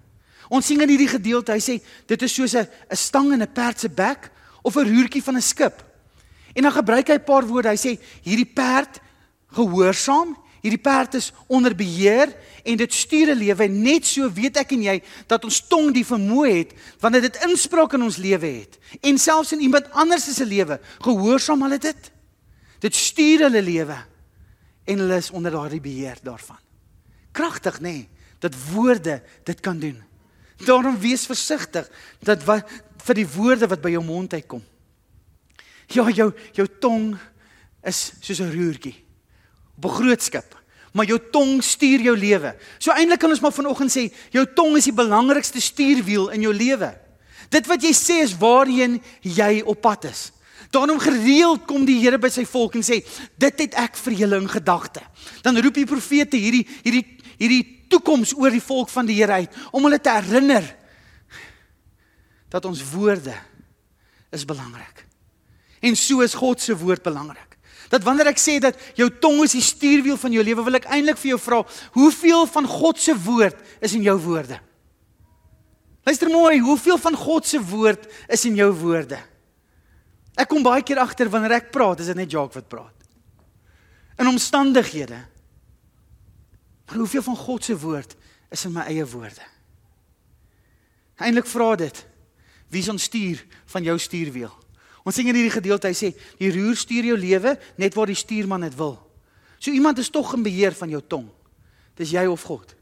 Ons 0.47 0.69
sien 0.69 0.79
in 0.79 0.93
hierdie 0.93 1.09
gedeelte, 1.11 1.51
hy 1.51 1.63
sê 1.63 1.79
dit 2.07 2.21
is 2.23 2.33
soos 2.33 2.55
'n 2.55 2.67
'n 2.91 2.95
stang 2.95 3.33
in 3.33 3.41
'n 3.41 3.51
perd 3.51 3.79
se 3.79 3.89
bek 3.89 4.31
of 4.63 4.77
'n 4.77 4.87
roertjie 4.87 5.23
van 5.23 5.35
'n 5.35 5.41
skip. 5.41 5.83
En 6.55 6.63
dan 6.63 6.71
gebruik 6.71 7.07
hy 7.07 7.15
'n 7.15 7.23
paar 7.23 7.45
woorde. 7.45 7.69
Hy 7.69 7.75
sê 7.75 7.99
hierdie 8.23 8.53
perd 8.53 9.01
gehoorsaam, 9.51 10.37
hierdie 10.67 10.83
perd 10.83 11.15
is 11.17 11.31
onder 11.47 11.75
beheer 11.75 12.33
en 12.63 12.77
dit 12.77 12.93
stuur 12.93 13.31
'n 13.31 13.39
lewe. 13.39 13.67
Net 13.67 14.05
so 14.05 14.31
weet 14.31 14.57
ek 14.57 14.71
en 14.71 14.81
jy 14.83 15.01
dat 15.27 15.43
ons 15.43 15.67
tong 15.67 15.93
die 15.93 16.05
vermoë 16.05 16.51
het 16.57 16.73
wanneer 16.99 17.21
dit 17.21 17.39
inspraak 17.47 17.93
in 17.93 18.03
ons 18.03 18.17
lewe 18.17 18.45
het. 18.45 18.77
En 19.01 19.17
selfs 19.17 19.51
in 19.51 19.61
iemand 19.61 19.91
anders 19.91 20.35
se 20.35 20.45
lewe 20.45 20.79
gehoorsaam 20.99 21.61
hulle 21.61 21.77
dit. 21.77 22.11
Dit 22.79 22.95
stuur 22.95 23.39
hulle 23.39 23.61
lewe 23.61 23.97
en 24.85 24.99
hulle 24.99 25.17
is 25.17 25.31
onder 25.31 25.51
daardie 25.51 25.81
beheer 25.81 26.17
daarvan. 26.21 26.59
Kragtig 27.31 27.79
nê 27.79 27.81
nee, 27.81 28.09
dat 28.39 28.53
woorde 28.71 29.21
dit 29.43 29.59
kan 29.59 29.79
doen. 29.79 30.03
Daarom 30.65 30.99
wees 30.99 31.25
versigtig 31.25 31.89
dat 32.19 32.43
wat 32.43 32.69
vir 32.97 33.15
die 33.15 33.27
woorde 33.27 33.67
wat 33.67 33.81
by 33.81 33.89
jou 33.89 34.03
mond 34.03 34.33
uitkom. 34.33 34.63
Ja 35.87 36.09
jou 36.09 36.33
jou 36.51 36.67
tong 36.79 37.17
is 37.83 38.11
soos 38.19 38.39
'n 38.39 38.51
roertjie 38.51 39.06
op 39.77 39.85
'n 39.85 39.95
groot 39.95 40.21
skip 40.21 40.57
maar 40.97 41.05
jou 41.05 41.19
tong 41.31 41.59
stuur 41.63 42.01
jou 42.01 42.15
lewe. 42.17 42.55
So 42.81 42.93
eintlik 42.95 43.21
kan 43.21 43.29
ons 43.33 43.43
maar 43.43 43.53
vanoggend 43.53 43.93
sê 43.93 44.07
jou 44.33 44.45
tong 44.57 44.77
is 44.79 44.87
die 44.89 44.95
belangrikste 44.95 45.61
stuurwiel 45.61 46.31
in 46.33 46.47
jou 46.47 46.53
lewe. 46.55 46.89
Dit 47.53 47.69
wat 47.69 47.83
jy 47.85 47.93
sê 47.95 48.21
is 48.25 48.33
waarheen 48.37 48.97
jy 49.21 49.61
op 49.65 49.81
pad 49.85 50.09
is. 50.09 50.31
Daarom 50.73 50.99
gereeld 50.99 51.63
kom 51.67 51.85
die 51.87 51.99
Here 52.01 52.19
by 52.19 52.31
sy 52.33 52.43
volk 52.49 52.75
en 52.75 52.83
sê 52.83 52.99
dit 53.39 53.63
het 53.63 53.77
ek 53.79 53.99
vir 54.01 54.17
julle 54.23 54.41
in 54.41 54.49
gedagte. 54.51 55.03
Dan 55.45 55.59
roep 55.61 55.77
die 55.77 55.87
profete 55.87 56.39
hierdie 56.39 56.65
hierdie 56.83 57.05
hierdie 57.37 57.63
toekoms 57.91 58.33
oor 58.35 58.51
die 58.51 58.63
volk 58.63 58.89
van 58.91 59.07
die 59.07 59.19
Here 59.19 59.43
uit 59.43 59.61
om 59.71 59.85
hulle 59.85 60.01
te 60.01 60.11
herinner 60.11 60.65
dat 62.49 62.65
ons 62.65 62.81
woorde 62.93 63.35
is 64.33 64.43
belangrik. 64.47 65.05
En 65.83 65.95
so 65.95 66.25
is 66.25 66.33
God 66.33 66.61
se 66.61 66.75
woord 66.75 67.03
belangrik. 67.05 67.56
Dat 67.91 68.03
wanneer 68.03 68.31
ek 68.33 68.41
sê 68.41 68.57
dat 68.63 68.79
jou 68.99 69.07
tong 69.21 69.39
is 69.45 69.55
die 69.55 69.63
stuurwiel 69.63 70.17
van 70.19 70.33
jou 70.35 70.43
lewe, 70.43 70.65
wil 70.67 70.79
ek 70.79 70.89
eintlik 70.91 71.19
vir 71.21 71.33
jou 71.33 71.39
vra, 71.39 71.61
hoeveel 71.95 72.45
van 72.51 72.67
God 72.67 72.99
se 72.99 73.15
woord 73.15 73.61
is 73.83 73.95
in 73.95 74.03
jou 74.05 74.17
woorde? 74.25 74.59
Luister 76.07 76.31
mooi, 76.31 76.59
hoeveel 76.63 76.99
van 77.03 77.15
God 77.19 77.47
se 77.47 77.59
woord 77.59 78.05
is 78.31 78.45
in 78.47 78.55
jou 78.59 78.69
woorde? 78.79 79.19
Ek 80.37 80.47
kom 80.51 80.63
baie 80.63 80.83
keer 80.85 81.01
agter 81.01 81.31
wanneer 81.31 81.57
ek 81.57 81.71
praat, 81.73 82.03
is 82.03 82.11
dit 82.11 82.19
net 82.19 82.31
Jacques 82.31 82.59
wat 82.59 82.69
praat. 82.71 83.07
In 84.21 84.29
omstandighede. 84.29 85.17
Maar 86.87 87.01
hoeveel 87.01 87.25
van 87.25 87.35
God 87.35 87.63
se 87.63 87.75
woord 87.79 88.15
is 88.53 88.63
in 88.65 88.75
my 88.75 88.85
eie 88.87 89.03
woorde? 89.07 89.43
Eintlik 91.17 91.49
vra 91.49 91.73
dit, 91.79 92.03
wie 92.69 92.83
is 92.83 92.91
ons 92.93 93.07
stuur 93.09 93.41
van 93.73 93.83
jou 93.83 93.97
stuurwiel? 93.99 94.53
Ons 95.07 95.15
sien 95.15 95.29
in 95.29 95.37
hierdie 95.37 95.53
gedeelte 95.53 95.87
hy 95.87 95.95
sê 95.95 96.11
die 96.35 96.51
roer 96.51 96.75
stuur 96.75 97.13
jou 97.13 97.17
lewe 97.19 97.53
net 97.79 97.95
waar 97.95 98.11
die 98.11 98.17
stuurman 98.17 98.65
dit 98.67 98.75
wil. 98.75 98.97
So 99.55 99.71
iemand 99.71 100.01
is 100.03 100.11
tog 100.11 100.33
in 100.35 100.43
beheer 100.43 100.75
van 100.75 100.91
jou 100.91 100.99
tong. 100.99 101.29
Dis 101.97 102.11
jy 102.11 102.25
of 102.27 102.43
God. 102.43 102.73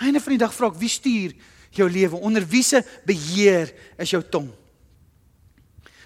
Einde 0.00 0.22
van 0.24 0.32
die 0.32 0.40
dag 0.40 0.54
vra 0.56 0.70
ek 0.70 0.78
wie 0.80 0.88
stuur 0.88 1.34
jou 1.76 1.86
lewe? 1.92 2.16
Onder 2.24 2.46
wie 2.48 2.62
se 2.64 2.80
beheer 3.04 3.68
is 4.00 4.14
jou 4.14 4.22
tong? 4.24 4.48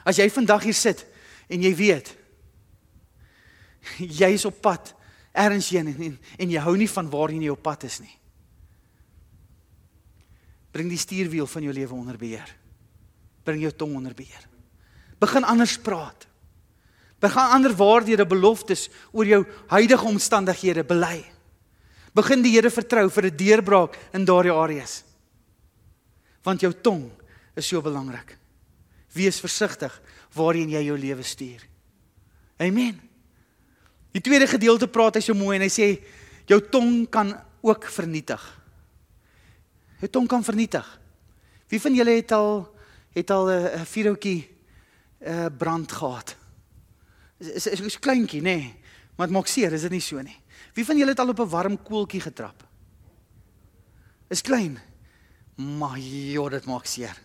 As 0.02 0.19
jy 0.19 0.26
vandag 0.35 0.66
hier 0.66 0.75
sit 0.75 1.04
en 1.47 1.62
jy 1.62 1.71
weet 1.78 2.11
jy 4.21 4.33
is 4.35 4.47
op 4.49 4.59
pad 4.64 4.90
ergens 5.31 5.69
heen 5.71 5.93
en, 5.93 6.02
en 6.09 6.16
en 6.43 6.54
jy 6.57 6.64
hou 6.66 6.75
nie 6.81 6.90
van 6.90 7.11
waar 7.12 7.31
jy 7.31 7.52
op 7.52 7.62
pad 7.62 7.87
is 7.87 8.00
nie. 8.02 8.12
Bring 10.75 10.90
die 10.90 10.99
stuurwiel 10.99 11.47
van 11.47 11.69
jou 11.69 11.76
lewe 11.76 11.95
onder 11.95 12.19
beheer. 12.19 12.50
Bring 13.47 13.62
jou 13.62 13.71
tong 13.78 13.95
onder 13.95 14.16
beheer. 14.16 14.50
Begin 15.18 15.44
anders 15.44 15.78
praat. 15.78 16.26
Begin 17.21 17.52
ander 17.56 17.73
waarhede 17.76 18.26
beloftes 18.26 18.88
oor 19.12 19.26
jou 19.26 19.44
huidige 19.66 20.06
omstandighede 20.06 20.85
bely. 20.85 21.25
Begin 22.14 22.42
die 22.42 22.52
Here 22.54 22.71
vertrou 22.71 23.09
vir 23.11 23.26
'n 23.26 23.37
deurbraak 23.37 23.99
in 24.12 24.25
daardie 24.25 24.52
areas. 24.52 25.04
Want 26.42 26.61
jou 26.61 26.73
tong 26.73 27.11
is 27.56 27.66
so 27.66 27.80
belangrik. 27.80 28.38
Wees 29.12 29.40
versigtig 29.40 30.00
waarheen 30.35 30.71
jy 30.71 30.83
jou 30.85 30.99
lewe 30.99 31.23
stuur. 31.23 31.62
Amen. 32.59 33.00
Die 34.12 34.21
tweede 34.21 34.47
gedeelte 34.47 34.88
praat 34.88 35.14
hy 35.14 35.21
so 35.21 35.35
mooi 35.35 35.56
en 35.56 35.62
hy 35.62 35.68
sê 35.68 36.04
jou 36.47 36.61
tong 36.61 37.09
kan 37.11 37.35
ook 37.62 37.85
vernietig. 37.85 38.40
Jou 40.00 40.11
tong 40.11 40.28
kan 40.28 40.44
vernietig. 40.44 41.00
Wie 41.68 41.80
van 41.80 41.94
julle 41.94 42.11
het 42.11 42.33
al 42.33 42.68
het 43.14 43.30
al 43.30 43.50
'n 43.50 43.87
vuurhoutjie 43.87 44.53
uh 45.25 45.47
brand 45.59 45.93
gehad. 45.93 46.37
Is 47.38 47.66
is 47.66 47.81
is 47.81 47.99
kleintjie, 47.99 48.40
nê? 48.40 48.57
Nee, 48.57 48.75
maar 49.16 49.26
dit 49.26 49.37
maak 49.37 49.47
seer, 49.47 49.73
is 49.73 49.83
dit 49.83 49.90
nie 49.90 50.00
so 50.00 50.21
nie? 50.23 50.37
Wie 50.75 50.85
van 50.85 50.99
julle 50.99 51.14
het 51.14 51.21
al 51.21 51.28
op 51.28 51.40
'n 51.40 51.49
warm 51.49 51.83
koeltjie 51.83 52.21
getrap? 52.21 52.64
Is 54.28 54.43
klein. 54.43 54.78
Maar 55.57 55.99
joh, 55.99 56.50
dit 56.50 56.64
maak 56.64 56.87
seer. 56.87 57.16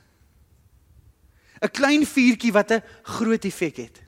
'n 1.62 1.72
Klein 1.72 2.06
vuurtjie 2.06 2.51
wat 2.51 2.72
'n 2.72 2.84
groot 3.03 3.46
effek 3.46 3.77
het. 3.77 4.01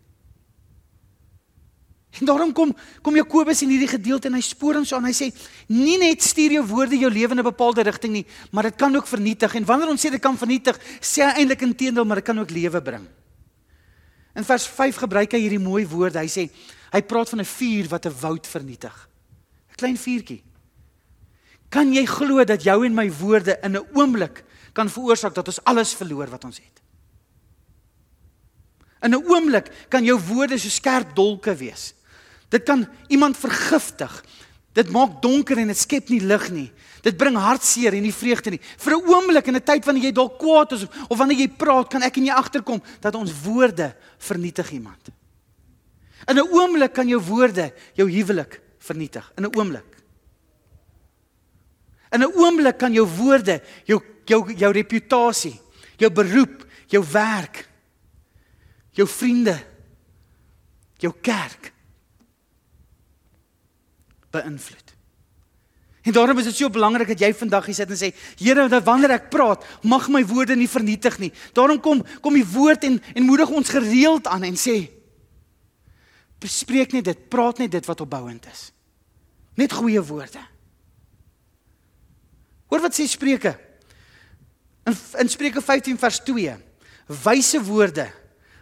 En 2.20 2.26
daarom 2.26 2.52
kom 2.52 2.76
kom 3.02 3.16
Jakobus 3.16 3.62
in 3.62 3.70
hierdie 3.70 3.88
gedeelte 3.88 4.28
en 4.28 4.34
hy 4.34 4.42
spoor 4.42 4.76
ons 4.76 4.94
aan. 4.94 5.06
Hy 5.06 5.14
sê 5.14 5.32
nie 5.68 5.98
net 5.98 6.22
stuur 6.22 6.52
jou 6.52 6.66
woorde 6.68 6.98
jou 6.98 7.12
lewe 7.12 7.32
in 7.32 7.40
'n 7.40 7.44
bepaalde 7.44 7.82
rigting 7.82 8.14
nie, 8.14 8.26
maar 8.52 8.64
dit 8.64 8.76
kan 8.76 8.96
ook 8.96 9.08
vernietig. 9.08 9.56
En 9.56 9.66
wanneer 9.66 9.90
ons 9.90 10.06
sê 10.06 10.12
dit 10.12 10.22
kan 10.22 10.38
vernietig, 10.38 10.78
sê 11.00 11.24
hy 11.24 11.40
eintlik 11.40 11.62
inteendeel, 11.62 12.06
maar 12.06 12.16
dit 12.16 12.26
kan 12.26 12.40
ook 12.40 12.50
lewe 12.50 12.82
bring. 12.82 13.08
In 14.36 14.44
vers 14.48 14.68
5 14.68 14.96
gebruik 14.96 15.32
hy 15.32 15.42
hierdie 15.44 15.60
mooi 15.60 15.86
woorde. 15.88 16.20
Hy 16.20 16.30
sê 16.32 16.48
hy 16.92 17.02
praat 17.02 17.30
van 17.30 17.40
'n 17.40 17.46
vuur 17.46 17.88
wat 17.90 18.06
'n 18.06 18.20
woud 18.22 18.48
vernietig. 18.48 19.10
'n 19.72 19.76
Klein 19.76 19.98
vuurtjie. 19.98 20.44
Kan 21.70 21.94
jy 21.94 22.06
glo 22.06 22.44
dat 22.44 22.64
jou 22.64 22.86
en 22.86 22.94
my 22.94 23.12
woorde 23.12 23.58
in 23.64 23.78
'n 23.78 23.88
oomblik 23.94 24.44
kan 24.74 24.90
veroorsaak 24.90 25.34
dat 25.34 25.48
ons 25.48 25.64
alles 25.64 25.94
verloor 25.94 26.30
wat 26.30 26.44
ons 26.44 26.58
het? 26.58 26.82
In 29.02 29.16
'n 29.16 29.24
oomblik 29.28 29.88
kan 29.90 30.04
jou 30.04 30.20
woorde 30.20 30.58
so 30.58 30.70
skerp 30.70 31.16
dolke 31.16 31.56
wees. 31.56 31.94
Dit 32.50 32.64
kan 32.64 32.88
iemand 33.08 33.38
vergiftig. 33.38 34.24
Dit 34.74 34.92
maak 34.92 35.22
donker 35.22 35.58
en 35.58 35.68
dit 35.68 35.78
skep 35.78 36.10
nie 36.10 36.22
lig 36.22 36.50
nie. 36.52 36.72
Dit 37.02 37.18
bring 37.18 37.38
hartseer 37.38 37.94
en 37.98 38.04
nie 38.06 38.14
vreugde 38.14 38.52
nie. 38.52 38.62
Vir 38.78 38.94
'n 38.94 39.08
oomblik 39.10 39.48
in 39.48 39.56
'n 39.56 39.64
tyd 39.64 39.86
wanneer 39.86 40.04
jy 40.04 40.12
dalk 40.12 40.38
kwaad 40.38 40.72
is 40.72 40.86
of 41.10 41.18
wanneer 41.18 41.38
jy 41.38 41.48
praat, 41.48 41.90
kan 41.90 42.04
ek 42.04 42.18
en 42.18 42.26
jy 42.26 42.34
agterkom 42.34 42.82
dat 43.00 43.16
ons 43.16 43.32
woorde 43.44 43.96
vernietig 44.18 44.72
iemand. 44.72 45.10
In 46.28 46.38
'n 46.38 46.48
oomblik 46.52 46.94
kan 46.94 47.08
jou 47.08 47.20
woorde 47.20 47.74
jou 47.94 48.10
huwelik 48.10 48.62
vernietig. 48.80 49.32
In 49.38 49.46
'n 49.46 49.56
oomblik. 49.58 49.98
In 52.12 52.22
'n 52.22 52.34
oomblik 52.36 52.78
kan 52.78 52.94
jou 52.94 53.08
woorde 53.08 53.62
jou 53.86 54.02
jou 54.26 54.54
jou 54.54 54.72
reputasie, 54.72 55.60
jou 55.98 56.12
beroep, 56.12 56.66
jou 56.88 57.04
werk, 57.12 57.68
jou 58.92 59.08
vriende, 59.08 59.58
jou 60.98 61.14
kerk 61.22 61.74
beïnvloed. 64.32 64.91
En 66.02 66.12
daarom 66.12 66.38
is 66.42 66.48
dit 66.50 66.56
so 66.56 66.70
belangrik 66.70 67.12
dat 67.14 67.22
jy 67.22 67.30
vandag 67.38 67.68
hier 67.70 67.78
sit 67.78 67.92
en 67.94 68.00
sê, 68.00 68.10
Here, 68.40 68.66
dat 68.70 68.86
wanneer 68.88 69.14
ek 69.20 69.30
praat, 69.34 69.66
mag 69.86 70.08
my 70.10 70.24
woorde 70.26 70.56
nie 70.58 70.70
vernietig 70.70 71.20
nie. 71.22 71.30
Daarom 71.54 71.78
kom 71.80 72.02
kom 72.22 72.34
die 72.34 72.48
woord 72.48 72.88
en 72.90 72.98
en 73.14 73.28
moedig 73.28 73.50
ons 73.50 73.70
gereeld 73.70 74.28
aan 74.28 74.50
en 74.50 74.58
sê 74.58 74.90
bespreek 76.42 76.96
net 76.96 77.06
dit, 77.06 77.20
praat 77.30 77.60
net 77.62 77.70
dit 77.70 77.86
wat 77.86 78.02
opbouend 78.02 78.48
is. 78.50 78.72
Net 79.62 79.74
goeie 79.78 80.02
woorde. 80.02 80.42
Hoor 82.72 82.82
wat 82.82 82.98
sê 82.98 83.06
Spreuke? 83.06 83.54
In 84.90 84.98
in 85.22 85.30
Spreuke 85.30 85.62
15 85.62 86.00
vers 86.02 86.18
2. 86.26 86.58
Wyse 87.22 87.62
woorde 87.62 88.08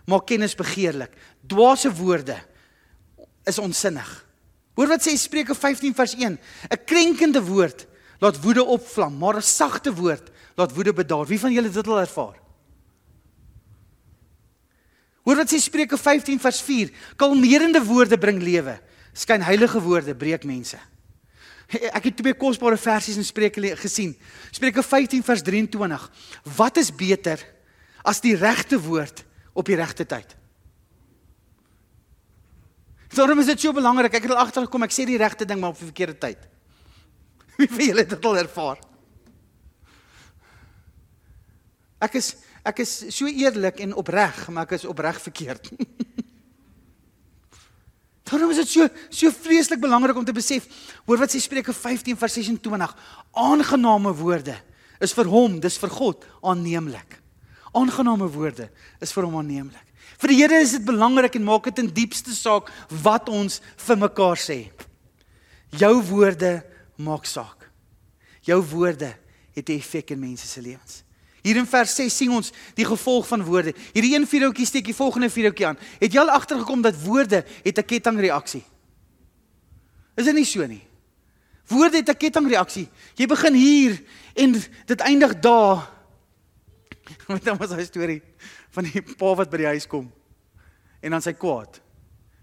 maak 0.10 0.25
kennis 0.27 0.58
begeerlik. 0.58 1.13
Dwaase 1.46 1.91
woorde 1.93 2.36
is 3.48 3.60
onsinnig. 3.62 4.10
Hoor 4.79 4.88
wat 4.88 5.03
sê 5.03 5.12
Spreuke 5.19 5.51
15 5.51 5.91
vers 5.91 6.13
1. 6.15 6.39
'n 6.39 6.83
Krenkende 6.88 7.43
woord 7.43 7.83
laat 8.24 8.39
woede 8.39 8.63
opvlam, 8.63 9.17
maar 9.17 9.36
'n 9.36 9.43
sagte 9.43 9.91
woord 9.91 10.31
laat 10.55 10.71
woede 10.71 10.93
bedaar. 10.93 11.25
Wie 11.27 11.39
van 11.39 11.51
julle 11.51 11.67
het 11.67 11.74
dit 11.74 11.88
al 11.88 12.00
ervaar? 12.00 12.39
Hoor 15.24 15.36
wat 15.36 15.51
sê 15.51 15.59
Spreuke 15.59 15.98
15 15.98 16.39
vers 16.39 16.62
4. 16.62 16.91
Kalmerende 17.15 17.83
woorde 17.83 18.17
bring 18.17 18.41
lewe. 18.41 18.79
Skyn 19.13 19.41
heilige 19.41 19.81
woorde 19.81 20.15
breek 20.15 20.43
mense. 20.43 20.79
Ek 21.67 22.03
het 22.03 22.15
twee 22.15 22.33
kosbare 22.33 22.77
versies 22.77 23.17
in 23.17 23.25
Spreuke 23.25 23.75
gesien. 23.75 24.15
Spreuke 24.51 24.83
15 24.83 25.24
vers 25.24 25.41
23. 25.41 26.12
Wat 26.55 26.77
is 26.77 26.95
beter 26.95 27.43
as 28.01 28.21
die 28.21 28.36
regte 28.36 28.79
woord 28.79 29.25
op 29.53 29.65
die 29.65 29.75
regte 29.75 30.05
tyd? 30.05 30.38
Daarom 33.15 33.41
is 33.41 33.49
dit 33.49 33.61
so 33.61 33.73
belangrik. 33.73 34.13
Ek 34.13 34.27
het 34.27 34.35
al 34.35 34.43
agtergekom 34.43 34.85
ek 34.85 34.93
sê 34.93 35.05
die 35.09 35.17
regte 35.17 35.47
ding 35.47 35.61
maar 35.61 35.73
op 35.73 35.81
die 35.81 35.89
verkeerde 35.89 36.17
tyd. 36.21 36.43
Wie 37.59 37.69
van 37.69 37.85
julle 37.85 38.05
het 38.05 38.13
dit 38.13 38.29
al 38.29 38.41
ervaar? 38.43 38.83
Ek 41.99 42.19
is 42.21 42.35
ek 42.69 42.83
is 42.83 42.91
so 43.15 43.25
eerlik 43.25 43.79
en 43.81 43.95
opreg, 43.97 44.35
maar 44.53 44.67
ek 44.67 44.75
is 44.77 44.85
opreg 44.85 45.17
verkeerd. 45.23 45.71
Daarom 48.29 48.51
is 48.53 48.59
dit 48.61 48.73
so 48.75 48.85
so 49.09 49.33
vreeslik 49.33 49.81
belangrik 49.81 50.17
om 50.19 50.27
te 50.27 50.35
besef, 50.35 50.67
hoor 51.07 51.23
wat 51.23 51.33
sê 51.33 51.41
Spreuke 51.41 51.73
15 51.73 52.19
vers 52.19 52.35
26, 52.37 52.93
aangename 53.33 54.13
woorde 54.19 54.59
is 55.01 55.15
vir 55.15 55.31
hom, 55.31 55.57
dis 55.63 55.79
vir 55.81 55.95
God 55.95 56.27
aanneemlik. 56.43 57.17
Aangename 57.73 58.29
woorde 58.29 58.69
is 59.01 59.15
vir 59.15 59.25
hom 59.25 59.39
aanneemlik. 59.41 59.88
Vir 60.19 60.33
die 60.33 60.39
Here 60.41 60.59
is 60.59 60.75
dit 60.75 60.83
belangrik 60.83 61.38
en 61.39 61.47
maak 61.47 61.69
dit 61.69 61.79
in 61.85 61.93
diepste 61.95 62.35
saak 62.35 62.67
wat 63.03 63.29
ons 63.31 63.61
vir 63.85 63.99
mekaar 64.01 64.39
sê. 64.39 64.59
Jou 65.79 65.93
woorde 66.09 66.59
maak 66.99 67.27
saak. 67.29 67.69
Jou 68.43 68.59
woorde 68.73 69.15
het 69.55 69.69
'n 69.69 69.79
effek 69.79 70.11
in 70.11 70.19
mense 70.19 70.47
se 70.47 70.61
lewens. 70.61 71.03
Hier 71.41 71.55
in 71.55 71.65
vers 71.65 71.95
6 71.95 72.17
sien 72.17 72.31
ons 72.31 72.51
die 72.75 72.85
gevolg 72.85 73.27
van 73.27 73.43
woorde. 73.43 73.73
Hierdie 73.93 74.15
een 74.15 74.27
videoetjie 74.27 74.65
steek 74.65 74.85
die 74.85 74.95
volgende 74.95 75.29
videoetjie 75.29 75.67
aan. 75.67 75.77
Het 75.99 76.13
jy 76.13 76.19
al 76.19 76.29
agtergekom 76.29 76.81
dat 76.81 77.01
woorde 77.03 77.45
het 77.63 77.77
'n 77.77 77.85
kettingreaksie? 77.85 78.63
Is 80.15 80.25
dit 80.25 80.35
nie 80.35 80.45
so 80.45 80.65
nie? 80.65 80.83
Woorde 81.67 81.97
het 81.97 82.09
'n 82.09 82.17
kettingreaksie. 82.17 82.89
Jy 83.15 83.25
begin 83.25 83.53
hier 83.53 84.03
en 84.35 84.51
dit 84.85 84.99
eindig 84.99 85.39
daar. 85.39 85.89
Met 87.27 87.43
nou 87.43 87.57
was 87.57 87.69
daai 87.69 87.85
storie 87.85 88.21
van 88.75 88.88
die 88.88 89.01
pa 89.01 89.35
wat 89.35 89.49
by 89.49 89.57
die 89.57 89.71
huis 89.73 89.88
kom 89.88 90.11
en 90.99 91.15
dan 91.15 91.23
sy 91.23 91.33
kwaad. 91.33 91.79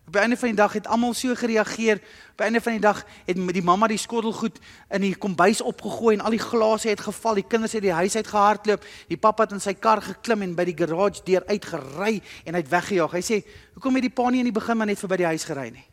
Op 0.07 0.13
die 0.13 0.21
einde 0.23 0.37
van 0.37 0.49
die 0.49 0.57
dag 0.57 0.73
het 0.73 0.87
almal 0.87 1.15
so 1.19 1.35
gereageer. 1.35 1.99
Op 2.31 2.37
die 2.39 2.45
einde 2.47 2.61
van 2.61 2.73
die 2.73 2.81
dag 2.81 3.01
het 3.27 3.39
die 3.53 3.63
mamma 3.63 3.89
die 3.91 3.99
skottelgoed 3.99 4.61
in 4.95 5.03
die 5.03 5.17
kombuis 5.19 5.61
opgegooi 5.61 6.15
en 6.15 6.23
al 6.23 6.37
die 6.37 6.43
glase 6.43 6.89
het 6.89 7.03
geval. 7.03 7.41
Die 7.41 7.47
kinders 7.47 7.75
het 7.75 7.83
die 7.83 7.93
huis 7.93 8.15
uit 8.17 8.27
gehardloop. 8.27 8.87
Die 9.11 9.19
pappa 9.19 9.43
het 9.43 9.57
in 9.57 9.61
sy 9.61 9.75
kar 9.75 10.03
geklim 10.03 10.47
en 10.47 10.55
by 10.55 10.69
die 10.69 10.77
garage 10.79 11.25
deur 11.27 11.43
uitgery 11.51 12.21
en 12.45 12.55
hy 12.55 12.63
het 12.63 12.71
weggejaag. 12.71 13.19
Hy 13.19 13.23
sê, 13.23 13.43
"Hoekom 13.75 13.95
het 13.95 14.03
die 14.03 14.15
pa 14.15 14.31
nie 14.31 14.39
in 14.39 14.53
die 14.53 14.61
begin 14.61 14.77
maar 14.77 14.87
net 14.87 14.99
verby 14.99 15.17
die 15.17 15.27
huis 15.27 15.45
gery 15.45 15.71
nie?" 15.71 15.87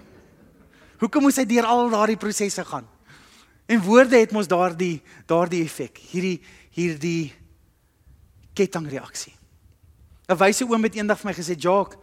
Hoekom 1.00 1.22
moes 1.22 1.36
hy 1.36 1.44
deur 1.44 1.64
al 1.64 1.90
daardie 1.90 2.16
prosesse 2.16 2.64
gaan? 2.64 2.88
En 3.66 3.82
woorde 3.82 4.16
het 4.16 4.32
mos 4.32 4.48
daardie 4.48 5.02
daardie 5.26 5.64
effek. 5.64 5.98
Hierdie 5.98 6.40
hierdie 6.70 7.34
kettingreaksie. 8.56 9.34
'n 10.28 10.38
Wyse 10.40 10.64
oom 10.64 10.82
het 10.82 10.96
eendag 10.96 11.20
vir 11.20 11.30
my 11.30 11.34
gesê, 11.36 11.54
"Jock, 11.56 11.96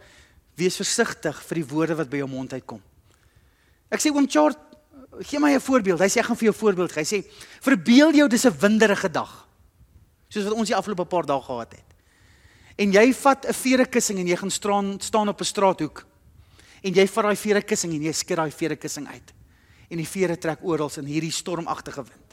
wees 0.56 0.76
versigtig 0.76 1.42
vir 1.42 1.54
die 1.54 1.66
woorde 1.66 1.94
wat 1.96 2.10
by 2.10 2.16
jou 2.16 2.28
mond 2.28 2.52
uitkom." 2.52 2.80
Ek 3.90 4.00
sê 4.00 4.10
oom 4.10 4.28
Chart, 4.28 4.58
gee 5.20 5.38
my 5.38 5.54
'n 5.54 5.60
voorbeeld. 5.60 6.00
Hy 6.00 6.08
sê 6.08 6.18
ek 6.18 6.26
gaan 6.26 6.36
vir 6.36 6.48
jou 6.50 6.54
'n 6.54 6.58
voorbeeld. 6.58 6.92
gee. 6.92 7.02
Hy 7.02 7.06
sê, 7.06 7.24
"Verbeel 7.60 8.14
jou 8.14 8.28
dis 8.28 8.44
'n 8.46 8.58
winderige 8.58 9.10
dag." 9.10 9.48
Soos 10.28 10.44
wat 10.44 10.52
ons 10.52 10.68
die 10.68 10.76
afgelope 10.76 11.04
paar 11.04 11.26
dae 11.26 11.40
gehad 11.40 11.72
het. 11.72 11.84
En 12.76 12.90
jy 12.92 13.12
vat 13.14 13.46
'n 13.46 13.52
verekussing 13.52 14.18
en 14.18 14.26
jy 14.26 14.36
gaan 14.36 14.50
staan 14.50 15.00
staan 15.00 15.28
op 15.28 15.40
'n 15.40 15.44
straathoek. 15.44 16.06
En 16.82 16.92
jy 16.92 17.06
vat 17.06 17.24
daai 17.24 17.36
verekussing 17.36 17.92
en 17.94 18.02
jy 18.02 18.12
skud 18.12 18.36
daai 18.36 18.50
verekussing 18.50 19.06
uit. 19.08 19.32
En 19.90 19.96
die 19.96 20.08
vere 20.08 20.36
trek 20.36 20.58
oral 20.62 20.90
in 20.96 21.04
hierdie 21.04 21.30
stormagtige 21.30 22.02
wind. 22.02 22.23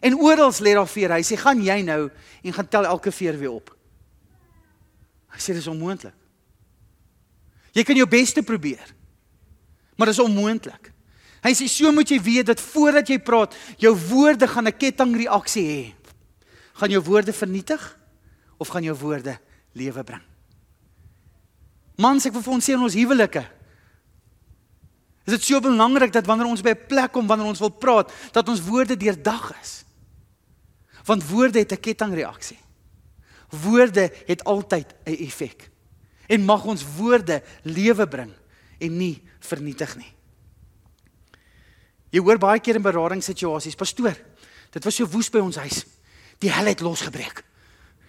En 0.00 0.14
oral 0.14 0.52
lê 0.60 0.74
daar 0.74 0.88
vere. 0.88 1.14
Hy 1.14 1.22
sê, 1.22 1.36
"Gaan 1.36 1.62
jy 1.62 1.82
nou 1.82 2.10
en 2.42 2.52
gaan 2.52 2.68
tel 2.68 2.84
elke 2.84 3.12
veer 3.12 3.38
weer 3.38 3.50
op." 3.50 3.76
Hy 5.28 5.38
sê 5.38 5.54
dis 5.54 5.66
onmoontlik. 5.66 6.14
Jy 7.72 7.82
kan 7.82 7.96
jou 7.96 8.06
bes 8.06 8.32
te 8.32 8.42
probeer. 8.42 8.94
Maar 9.96 10.06
dis 10.06 10.18
onmoontlik. 10.18 10.92
Hy 11.44 11.52
sê 11.52 11.66
so 11.68 11.92
moet 11.92 12.08
jy 12.08 12.20
weet 12.22 12.46
dat 12.46 12.60
voordat 12.60 13.08
jy 13.08 13.18
praat, 13.18 13.54
jou 13.78 13.92
woorde 14.08 14.46
gaan 14.48 14.66
'n 14.66 14.78
kettingreaksie 14.78 15.66
hê. 15.66 15.94
Gaan 16.74 16.90
jou 16.90 17.02
woorde 17.02 17.32
vernietig 17.32 17.98
of 18.58 18.68
gaan 18.68 18.82
jou 18.82 18.96
woorde 18.96 19.38
lewe 19.72 20.04
bring? 20.04 20.22
Mans, 21.96 22.26
ek 22.26 22.32
wil 22.32 22.42
vir 22.42 22.54
ons 22.54 22.64
sê 22.64 22.72
in 22.72 22.82
ons 22.82 22.94
huwelike 22.94 23.44
is 25.24 25.32
dit 25.32 25.44
so 25.44 25.60
belangrik 25.60 26.12
dat 26.12 26.26
wanneer 26.26 26.46
ons 26.46 26.60
by 26.60 26.70
'n 26.70 26.86
plek 26.86 27.12
kom 27.12 27.26
wanneer 27.26 27.46
ons 27.46 27.58
wil 27.58 27.72
praat, 27.72 28.12
dat 28.32 28.48
ons 28.48 28.60
woorde 28.60 28.96
deurdag 28.96 29.52
is. 29.62 29.84
Want 31.04 31.28
woorde 31.28 31.58
het 31.58 31.72
'n 31.72 31.80
kettingreaksie. 31.80 32.58
Woorde 33.48 34.12
het 34.26 34.44
altyd 34.44 34.94
'n 35.04 35.16
effek. 35.24 35.70
En 36.26 36.44
mag 36.44 36.64
ons 36.64 36.84
woorde 36.96 37.42
lewe 37.62 38.08
bring 38.08 38.32
en 38.78 38.96
nie 38.96 39.22
vernietig 39.40 39.96
nie. 39.96 40.12
Jy 42.10 42.20
hoor 42.20 42.38
baie 42.38 42.60
keer 42.60 42.74
in 42.74 42.82
beradingssituasies, 42.82 43.74
pastoor, 43.74 44.16
dit 44.70 44.84
was 44.84 44.94
so 44.94 45.06
woes 45.06 45.30
by 45.30 45.38
ons 45.38 45.56
huis. 45.56 45.84
Die 46.38 46.50
hel 46.50 46.66
het 46.66 46.80
losgebreek. 46.80 47.44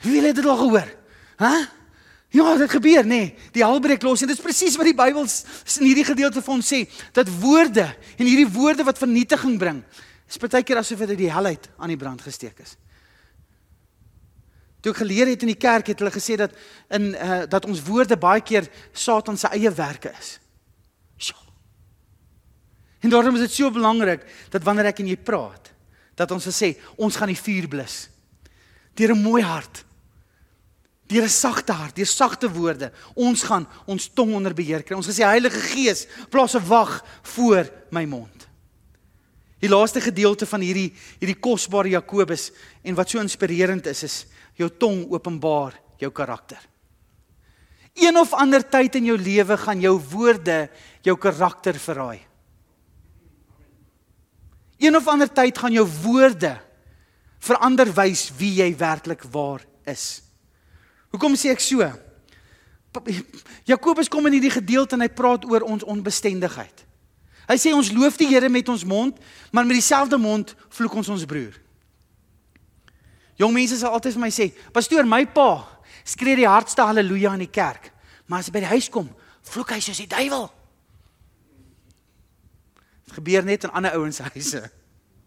Wie 0.02 0.22
het 0.22 0.36
dit 0.36 0.46
al 0.46 0.58
gehoor? 0.58 0.96
Hæ? 1.38 1.70
Ja, 2.36 2.56
dit 2.60 2.72
gebeur 2.72 3.06
nê. 3.06 3.08
Nee. 3.08 3.50
Die 3.56 3.64
hel 3.64 3.80
breek 3.80 4.04
los 4.04 4.24
en 4.24 4.28
dit 4.28 4.36
is 4.36 4.44
presies 4.44 4.76
wat 4.80 4.90
die 4.90 4.98
Bybel 4.98 5.24
in 5.24 5.86
hierdie 5.88 6.08
gedeelte 6.08 6.44
vir 6.44 6.56
ons 6.58 6.72
sê, 6.72 6.82
dat 7.16 7.30
woorde 7.40 7.86
en 8.18 8.28
hierdie 8.28 8.50
woorde 8.52 8.84
wat 8.88 9.00
vernietiging 9.00 9.56
bring, 9.62 9.84
is 10.28 10.42
baie 10.42 10.66
keer 10.66 10.82
asof 10.82 11.06
dit 11.06 11.18
die 11.22 11.32
hel 11.32 11.54
uit 11.54 11.70
aan 11.78 11.94
die 11.94 12.00
brand 12.00 12.24
gesteek 12.26 12.60
is. 12.66 12.76
Toe 14.84 14.92
ek 14.94 15.00
geleer 15.02 15.32
het 15.32 15.46
in 15.46 15.54
die 15.54 15.58
kerk 15.58 15.88
het 15.90 16.02
hulle 16.02 16.14
gesê 16.14 16.36
dat 16.38 16.54
in 16.94 17.14
uh, 17.16 17.46
dat 17.50 17.66
ons 17.66 17.82
woorde 17.88 18.18
baie 18.22 18.44
keer 18.46 18.68
Satan 18.94 19.40
se 19.40 19.50
eie 19.56 19.72
werke 19.74 20.12
is. 20.20 20.36
Sjoe. 21.18 21.40
En 23.02 23.14
daarom 23.14 23.40
is 23.40 23.48
dit 23.48 23.56
so 23.62 23.72
belangrik 23.74 24.28
dat 24.54 24.66
wanneer 24.66 24.92
ek 24.92 25.02
en 25.02 25.10
jy 25.10 25.18
praat, 25.18 25.72
dat 26.20 26.32
ons 26.36 26.52
sê 26.52 26.76
ons 26.98 27.16
gaan 27.16 27.32
die 27.32 27.40
vuur 27.40 27.70
blus. 27.72 27.98
Deur 28.94 29.16
'n 29.16 29.24
mooi 29.24 29.42
hart. 29.42 29.86
Deur 31.08 31.24
'n 31.24 31.30
sagte 31.30 31.72
hart, 31.72 31.96
deur 31.96 32.06
sagte 32.06 32.50
woorde. 32.50 32.92
Ons 33.14 33.44
gaan 33.44 33.68
ons 33.86 34.08
tong 34.14 34.34
onder 34.34 34.54
beheer 34.54 34.84
kry. 34.84 34.96
Ons 34.96 35.08
gesê 35.08 35.24
Heilige 35.24 35.60
Gees, 35.60 36.08
plaas 36.30 36.56
'n 36.56 36.68
wag 36.68 37.04
voor 37.22 37.70
my 37.92 38.06
mond. 38.06 38.48
Die 39.60 39.70
laaste 39.70 40.02
gedeelte 40.02 40.46
van 40.46 40.62
hierdie 40.62 40.94
hierdie 41.20 41.40
kosbare 41.40 41.90
Jakobus 41.90 42.52
en 42.84 42.96
wat 42.96 43.10
so 43.10 43.20
inspirerend 43.20 43.86
is 43.86 44.04
is 44.04 44.26
jou 44.54 44.70
tong 44.70 45.06
openbaar 45.12 45.74
jou 45.98 46.12
karakter. 46.12 46.60
Een 47.96 48.18
of 48.18 48.34
ander 48.34 48.70
tyd 48.70 48.96
in 48.96 49.06
jou 49.06 49.18
lewe 49.18 49.58
gaan 49.58 49.80
jou 49.80 49.96
woorde 50.12 50.70
jou 51.02 51.16
karakter 51.18 51.80
verraai. 51.80 52.20
Een 54.78 54.96
of 54.96 55.08
ander 55.08 55.32
tyd 55.32 55.58
gaan 55.58 55.72
jou 55.72 55.88
woorde 56.04 56.58
verander 57.40 57.88
wys 57.94 58.32
wie 58.38 58.56
jy 58.60 58.74
werklik 58.76 59.24
waar 59.32 59.64
is. 59.86 60.25
Hoekom 61.16 61.38
sê 61.40 61.54
ek 61.56 61.64
so? 61.64 61.80
Jakobus 63.68 64.12
kom 64.12 64.28
in 64.28 64.36
hierdie 64.38 64.52
gedeelte 64.52 64.98
en 64.98 65.04
hy 65.04 65.12
praat 65.12 65.48
oor 65.48 65.64
ons 65.68 65.84
onbestendigheid. 65.88 66.84
Hy 67.46 67.58
sê 67.62 67.72
ons 67.76 67.92
loof 67.94 68.18
die 68.20 68.28
Here 68.28 68.50
met 68.50 68.68
ons 68.72 68.84
mond, 68.88 69.16
maar 69.54 69.68
met 69.68 69.78
dieselfde 69.78 70.18
mond 70.20 70.52
vloek 70.74 70.98
ons 71.00 71.12
ons 71.14 71.28
broer. 71.30 71.56
Jong 73.40 73.54
mense 73.54 73.78
sal 73.80 73.96
altyd 73.96 74.16
vir 74.16 74.24
my 74.24 74.32
sê, 74.32 74.52
"Pastoor, 74.74 75.06
my 75.06 75.26
pa 75.26 75.68
skree 76.04 76.36
die 76.36 76.48
hardste 76.48 76.82
haleluja 76.82 77.34
in 77.34 77.40
die 77.40 77.52
kerk, 77.52 77.92
maar 78.28 78.40
as 78.40 78.48
hy 78.48 78.52
by 78.52 78.60
die 78.60 78.74
huis 78.76 78.90
kom, 78.90 79.10
vloek 79.44 79.72
hy 79.72 79.80
soos 79.80 79.98
die 79.98 80.08
duiwel." 80.08 80.52
Dit 83.06 83.14
gebeur 83.14 83.44
net 83.44 83.64
in 83.64 83.72
ander 83.72 83.92
ouens 83.92 84.16
se 84.16 84.24
huise. 84.24 84.72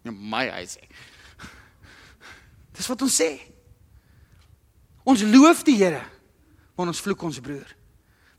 In 0.03 0.29
my 0.29 0.49
huis. 0.49 0.77
Dis 2.73 2.87
wat 2.87 3.01
ons 3.01 3.21
sê. 3.21 3.48
Ons 5.09 5.25
loof 5.25 5.63
die 5.65 5.77
Here, 5.79 6.01
maar 6.77 6.91
ons 6.91 7.01
vloek 7.01 7.27
ons 7.27 7.41
broer 7.43 7.75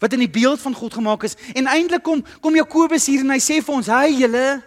wat 0.01 0.15
in 0.17 0.23
die 0.25 0.33
beeld 0.33 0.63
van 0.65 0.73
God 0.73 0.95
gemaak 0.97 1.27
is. 1.29 1.37
En 1.53 1.69
eintlik 1.69 2.01
kom 2.01 2.23
kom 2.41 2.55
Jakobus 2.57 3.05
hier 3.11 3.21
en 3.21 3.35
hy 3.35 3.41
sê 3.43 3.59
vir 3.61 3.75
ons: 3.75 3.87
"Hey 3.93 4.15
julle, 4.17 4.63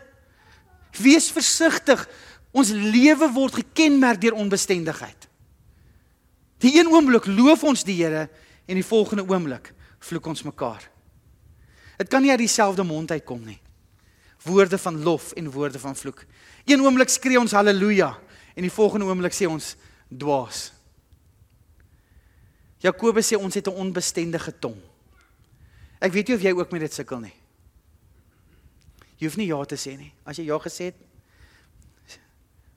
wees 1.01 1.31
versigtig. 1.33 2.07
Ons 2.53 2.69
lewe 2.69 3.31
word 3.33 3.55
gekenmerk 3.57 4.21
deur 4.21 4.37
onbestendigheid." 4.37 5.27
Die 6.61 6.77
een 6.77 6.87
oomblik 6.87 7.25
loof 7.25 7.63
ons 7.63 7.83
die 7.83 7.97
Here 7.97 8.29
en 8.67 8.75
die 8.75 8.85
volgende 8.85 9.25
oomblik 9.25 9.73
vloek 9.99 10.25
ons 10.25 10.43
mekaar. 10.43 10.89
Dit 11.97 12.09
kan 12.09 12.21
nie 12.21 12.31
uit 12.31 12.39
dieselfde 12.39 12.83
mond 12.83 13.11
uitkom 13.11 13.41
nie. 13.45 13.59
Woorde 14.43 14.77
van 14.77 15.03
lof 15.03 15.31
en 15.33 15.51
woorde 15.51 15.79
van 15.79 15.95
vloek. 15.95 16.25
Een 16.65 16.81
oomblik 16.81 17.09
skree 17.09 17.39
ons 17.39 17.51
haleluja 17.51 18.17
en 18.55 18.61
die 18.61 18.71
volgende 18.71 19.05
oomblik 19.05 19.33
sê 19.33 19.47
ons 19.47 19.75
dwaas. 20.09 20.72
Jakobus 22.83 23.31
sê 23.31 23.37
ons 23.39 23.53
het 23.53 23.67
'n 23.67 23.79
onbestendige 23.79 24.59
tong. 24.59 24.77
Ek 25.99 26.11
weet 26.11 26.27
nie 26.27 26.35
of 26.35 26.41
jy 26.41 26.51
ook 26.51 26.71
met 26.71 26.81
dit 26.81 26.93
sukkel 26.93 27.19
nie. 27.19 27.33
Jy 29.17 29.27
hoef 29.27 29.37
nie 29.37 29.47
ja 29.47 29.65
te 29.65 29.75
sê 29.75 29.97
nie. 29.97 30.11
As 30.25 30.37
jy 30.37 30.43
ja 30.43 30.59
gesê 30.59 30.91
het, 30.91 30.95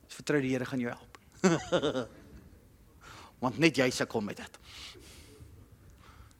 vertrou 0.09 0.40
die 0.40 0.53
Here 0.53 0.64
gaan 0.64 0.81
jou 0.81 0.92
help. 0.92 1.19
Want 3.42 3.59
net 3.59 3.77
jy 3.77 3.90
sukkel 3.90 4.21
met 4.21 4.37
dit. 4.37 4.59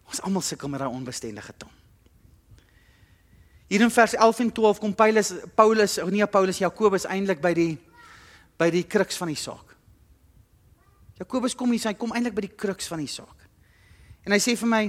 Ons 0.07 0.23
almal 0.23 0.43
sukkel 0.43 0.69
met 0.69 0.81
daai 0.81 0.93
onbestendige 0.93 1.53
tong. 1.59 1.73
Hier 3.67 3.83
in 3.83 3.91
vers 3.91 4.15
11 4.15 4.39
en 4.45 4.53
12 4.53 4.79
kom 4.79 4.95
Paulus 4.95 5.33
Paulus, 5.59 5.99
nie 6.15 6.27
Paulus 6.27 6.59
Jakobus 6.63 7.05
eintlik 7.05 7.43
by 7.43 7.53
die 7.55 7.73
by 8.57 8.71
die 8.71 8.85
kruks 8.87 9.19
van 9.21 9.29
die 9.29 9.37
saak. 9.37 9.75
Jakobus 11.19 11.57
kom 11.57 11.73
hier, 11.75 11.83
hy 11.89 11.97
kom 11.99 12.15
eintlik 12.15 12.37
by 12.37 12.47
die 12.47 12.55
kruks 12.55 12.87
van 12.89 13.03
die 13.03 13.11
saak. 13.11 13.46
En 14.27 14.35
hy 14.35 14.41
sê 14.43 14.57
vir 14.59 14.69
my 14.69 14.85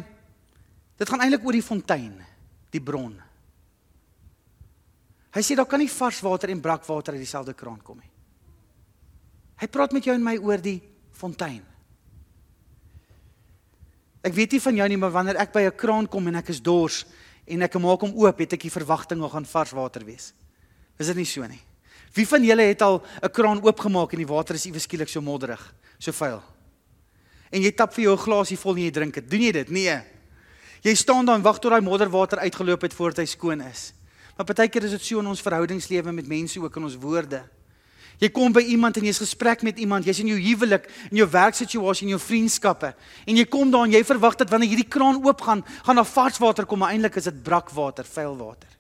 dit 0.98 1.10
gaan 1.10 1.22
eintlik 1.22 1.46
oor 1.46 1.54
die 1.54 1.66
fontein, 1.66 2.14
die 2.74 2.82
bron. 2.82 3.14
Hy 5.38 5.44
sê 5.46 5.54
daar 5.54 5.70
kan 5.70 5.78
nie 5.78 5.92
vars 5.94 6.20
water 6.26 6.50
en 6.50 6.62
brakwater 6.64 7.14
uit 7.14 7.22
dieselfde 7.22 7.54
kraan 7.54 7.82
kom 7.86 8.00
nie. 8.02 8.10
Hy 9.62 9.68
praat 9.70 9.94
met 9.94 10.06
jou 10.06 10.16
en 10.18 10.26
my 10.26 10.36
oor 10.42 10.62
die 10.62 10.80
fontein. 11.18 11.62
Ek 14.26 14.34
weet 14.34 14.58
nie 14.58 14.62
van 14.62 14.82
jou 14.82 14.88
nie, 14.90 14.98
maar 14.98 15.14
wanneer 15.14 15.38
ek 15.42 15.54
by 15.54 15.62
'n 15.70 15.78
kraan 15.78 16.08
kom 16.08 16.28
en 16.28 16.36
ek 16.36 16.50
is 16.50 16.62
dors 16.62 17.06
en 17.46 17.62
ek 17.62 17.80
maak 17.80 18.02
hom 18.02 18.14
oop, 18.18 18.40
het 18.40 18.54
ek 18.54 18.62
die 18.62 18.74
verwagting 18.74 19.20
nog 19.20 19.32
gaan 19.32 19.46
vars 19.46 19.72
water 19.72 20.04
wees. 20.04 20.34
Is 21.00 21.08
dit 21.08 21.16
nie 21.16 21.26
so 21.26 21.46
nie? 21.48 21.62
Wie 22.14 22.26
van 22.26 22.44
julle 22.44 22.64
het 22.64 22.82
al 22.82 23.04
'n 23.24 23.30
kraan 23.30 23.62
oopgemaak 23.62 24.14
en 24.14 24.20
die 24.20 24.34
water 24.34 24.56
is 24.56 24.66
iewes 24.66 24.84
skielik 24.84 25.10
so 25.10 25.22
modderig, 25.22 25.74
so 26.00 26.12
vuil? 26.12 26.57
En 27.52 27.62
jy 27.62 27.72
tap 27.72 27.94
vir 27.94 28.04
jou 28.04 28.14
'n 28.14 28.24
glasie 28.24 28.58
vol 28.58 28.76
en 28.76 28.84
jy 28.84 28.92
drink 28.92 29.14
dit. 29.14 29.30
Doen 29.30 29.42
jy 29.42 29.52
dit? 29.52 29.70
Nee. 29.70 30.02
Jy 30.82 30.96
staan 30.96 31.26
daar 31.26 31.36
en 31.36 31.42
wag 31.42 31.60
tot 31.60 31.72
daai 31.72 31.82
modderwater 31.82 32.40
uitgeloop 32.40 32.82
het 32.82 32.94
voordat 32.94 33.18
hy 33.18 33.26
skoon 33.26 33.62
is. 33.62 33.94
Maar 34.38 34.46
partykeer 34.46 34.84
is 34.84 34.92
dit 34.92 35.02
so 35.02 35.20
in 35.20 35.28
ons 35.28 35.42
verhoudingslewe 35.42 36.12
met 36.12 36.28
mense 36.28 36.60
ook 36.62 36.76
in 36.76 36.84
ons 36.84 36.96
woorde. 36.96 37.44
Jy 38.18 38.30
kom 38.34 38.54
by 38.54 38.64
iemand 38.66 38.98
en 38.98 39.06
jy's 39.06 39.20
gesprek 39.22 39.62
met 39.62 39.78
iemand, 39.78 40.06
jy's 40.06 40.20
in 40.24 40.32
jou 40.32 40.38
huwelik, 40.42 40.88
in 41.12 41.18
jou 41.18 41.28
werksituasie, 41.30 42.08
in 42.08 42.16
jou 42.16 42.22
vriendskappe 42.22 42.96
en 43.26 43.38
jy 43.38 43.46
kom 43.46 43.70
daar 43.74 43.86
en 43.86 43.94
jy 43.94 44.02
verwag 44.04 44.40
dat 44.40 44.50
wanneer 44.50 44.70
hierdie 44.74 44.90
kraan 44.90 45.20
oop 45.22 45.42
gaan, 45.46 45.62
gaan 45.86 45.96
daar 45.96 46.10
vars 46.10 46.40
water 46.42 46.66
kom, 46.66 46.82
maar 46.82 46.96
eintlik 46.96 47.20
is 47.22 47.30
dit 47.30 47.44
brakwater, 47.44 48.06
vuil 48.10 48.34
water. 48.38 48.72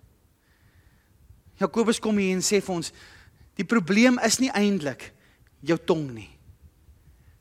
Jakobus 1.61 2.01
kom 2.01 2.17
hier 2.17 2.33
en 2.33 2.41
sê 2.45 2.61
vir 2.65 2.75
ons, 2.79 2.89
die 3.57 3.65
probleem 3.65 4.17
is 4.25 4.39
nie 4.41 4.49
eintlik 4.53 5.11
jou 5.65 5.77
tong 5.85 6.09
nie. 6.13 6.29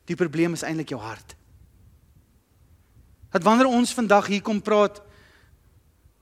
Die 0.07 0.17
probleem 0.19 0.55
is 0.55 0.65
eintlik 0.67 0.93
jou 0.95 1.01
hart. 1.03 1.35
Dat 3.35 3.45
wanneer 3.45 3.69
ons 3.69 3.95
vandag 3.95 4.31
hier 4.31 4.45
kom 4.45 4.63
praat 4.65 5.03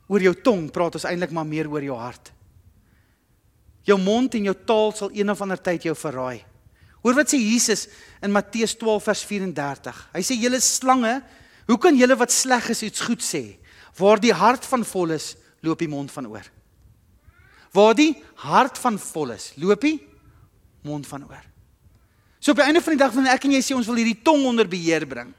oor 0.09 0.20
jou 0.20 0.35
tong, 0.44 0.66
praat 0.73 0.97
ons 0.99 1.07
eintlik 1.09 1.33
maar 1.33 1.47
meer 1.49 1.68
oor 1.70 1.85
jou 1.85 1.97
hart. 1.99 2.33
Jou 3.85 3.99
mond 4.01 4.35
en 4.35 4.49
jou 4.49 4.57
taal 4.66 4.92
sal 4.97 5.12
een 5.12 5.31
of 5.31 5.40
ander 5.44 5.61
tyd 5.61 5.85
jou 5.87 5.94
verraai. 5.97 6.42
Hoor 7.05 7.18
wat 7.18 7.29
sê 7.29 7.38
Jesus 7.40 7.87
in 8.25 8.33
Matteus 8.33 8.73
12 8.81 9.09
vers 9.11 9.25
34. 9.29 10.03
Hy 10.14 10.23
sê 10.25 10.37
julle 10.40 10.61
slange, 10.64 11.18
hoe 11.68 11.79
kan 11.81 11.97
julle 11.97 12.16
wat 12.16 12.33
sleg 12.33 12.70
is 12.73 12.83
iets 12.88 13.05
goed 13.05 13.25
sê? 13.25 13.59
Waar 13.99 14.20
die 14.20 14.33
hart 14.35 14.64
van 14.66 14.85
vol 14.88 15.12
is, 15.14 15.35
loop 15.64 15.85
die 15.85 15.90
mond 15.92 16.12
van 16.12 16.31
oor. 16.33 16.47
Waar 17.77 17.97
die 17.99 18.14
hart 18.47 18.81
van 18.81 18.97
vol 19.01 19.35
is, 19.37 19.53
loop 19.61 19.85
die 19.85 19.99
mond 20.85 21.07
van 21.09 21.29
oor. 21.29 21.44
So 22.44 22.52
op 22.52 22.61
die 22.61 22.66
einde 22.66 22.83
van 22.85 22.92
die 22.92 23.00
dag 23.00 23.12
wanneer 23.14 23.38
ek 23.38 23.46
en 23.48 23.54
jy 23.57 23.62
sê 23.64 23.76
ons 23.76 23.87
wil 23.88 23.96
hierdie 24.02 24.20
tong 24.20 24.42
onder 24.44 24.68
beheer 24.68 25.07
bring, 25.09 25.30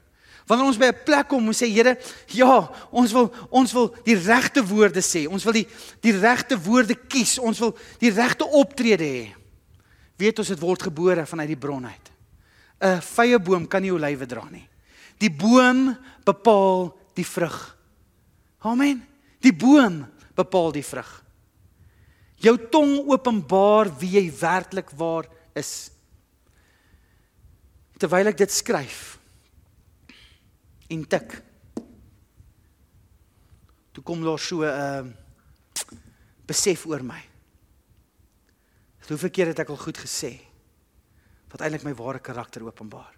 Wanneer 0.46 0.68
ons 0.70 0.78
by 0.78 0.86
'n 0.86 1.02
plek 1.04 1.28
kom 1.28 1.46
en 1.46 1.52
sê 1.52 1.66
Here, 1.66 1.98
ja, 2.30 2.70
ons 2.90 3.12
wil 3.12 3.32
ons 3.50 3.72
wil 3.72 3.94
die 4.04 4.14
regte 4.14 4.62
woorde 4.62 5.02
sê. 5.02 5.26
Ons 5.26 5.44
wil 5.44 5.52
die 5.52 5.66
die 6.00 6.12
regte 6.12 6.56
woorde 6.56 6.94
kies. 6.94 7.38
Ons 7.38 7.58
wil 7.58 7.76
die 7.98 8.10
regte 8.10 8.46
optrede 8.46 9.04
hê. 9.04 9.34
Weet 10.16 10.38
ons 10.38 10.48
dit 10.48 10.60
word 10.60 10.82
gebore 10.82 11.26
vanuit 11.26 11.48
die 11.48 11.56
bron 11.56 11.84
uit. 11.84 12.10
'n 12.80 13.00
Vye 13.00 13.38
boom 13.38 13.66
kan 13.66 13.82
nie 13.82 13.90
olywe 13.90 14.26
dra 14.26 14.44
nie. 14.50 14.68
Die 15.18 15.30
boom 15.30 15.96
bepaal 16.24 16.94
die 17.14 17.24
vrug. 17.24 17.76
Amen. 18.60 19.02
Die 19.40 19.52
boom 19.52 20.06
bepaal 20.36 20.72
die 20.72 20.84
vrug. 20.84 21.24
Jou 22.38 22.56
tong 22.70 23.08
openbaar 23.08 23.90
wie 23.98 24.20
jy 24.20 24.32
werklik 24.40 24.90
waar 24.90 25.24
is. 25.54 25.90
Terwyl 27.96 28.28
ek 28.28 28.36
dit 28.36 28.52
skryf, 28.52 29.16
en 30.86 31.06
tik. 31.06 31.36
Toe 33.92 34.04
kom 34.04 34.22
daar 34.22 34.38
so 34.38 34.62
'n 34.62 34.68
uh, 34.68 34.98
ehm, 34.98 35.10
besef 36.46 36.86
oor 36.86 37.02
my. 37.02 37.22
Hoeveel 39.06 39.30
keer 39.30 39.46
het 39.46 39.58
ek 39.58 39.68
al 39.68 39.76
goed 39.76 39.98
gesê 39.98 40.40
wat 41.48 41.60
eintlik 41.60 41.84
my 41.84 41.94
ware 41.94 42.18
karakter 42.18 42.62
openbaar? 42.62 43.14